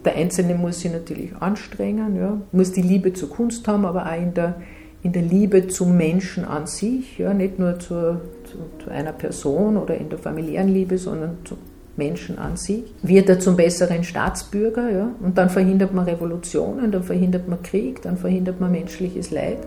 Der 0.05 0.15
Einzelne 0.15 0.55
muss 0.55 0.79
sich 0.81 0.91
natürlich 0.91 1.35
anstrengen, 1.35 2.15
ja, 2.15 2.39
muss 2.51 2.71
die 2.71 2.81
Liebe 2.81 3.13
zur 3.13 3.29
Kunst 3.29 3.67
haben, 3.67 3.85
aber 3.85 4.05
auch 4.05 4.21
in 4.21 4.33
der, 4.33 4.55
in 5.03 5.11
der 5.11 5.23
Liebe 5.23 5.67
zum 5.67 5.97
Menschen 5.97 6.45
an 6.45 6.67
sich, 6.67 7.17
ja, 7.17 7.33
nicht 7.33 7.59
nur 7.59 7.79
zur, 7.79 8.21
zu, 8.45 8.83
zu 8.83 8.89
einer 8.89 9.11
Person 9.11 9.77
oder 9.77 9.97
in 9.97 10.09
der 10.09 10.19
familiären 10.19 10.69
Liebe, 10.69 10.97
sondern 10.97 11.37
zum 11.43 11.57
Menschen 11.97 12.37
an 12.37 12.55
sich. 12.57 12.83
Wird 13.01 13.27
er 13.27 13.39
zum 13.39 13.57
besseren 13.57 14.03
Staatsbürger, 14.03 14.89
ja, 14.91 15.09
und 15.19 15.37
dann 15.37 15.49
verhindert 15.49 15.93
man 15.93 16.05
Revolutionen, 16.05 16.91
dann 16.91 17.03
verhindert 17.03 17.47
man 17.49 17.61
Krieg, 17.63 18.01
dann 18.03 18.17
verhindert 18.17 18.61
man 18.61 18.71
menschliches 18.71 19.31
Leid. 19.31 19.57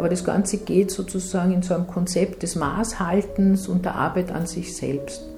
Aber 0.00 0.08
das 0.08 0.24
Ganze 0.24 0.56
geht 0.56 0.90
sozusagen 0.90 1.52
in 1.52 1.60
so 1.60 1.74
einem 1.74 1.86
Konzept 1.86 2.42
des 2.42 2.56
Maßhaltens 2.56 3.68
und 3.68 3.84
der 3.84 3.96
Arbeit 3.96 4.32
an 4.32 4.46
sich 4.46 4.74
selbst. 4.74 5.28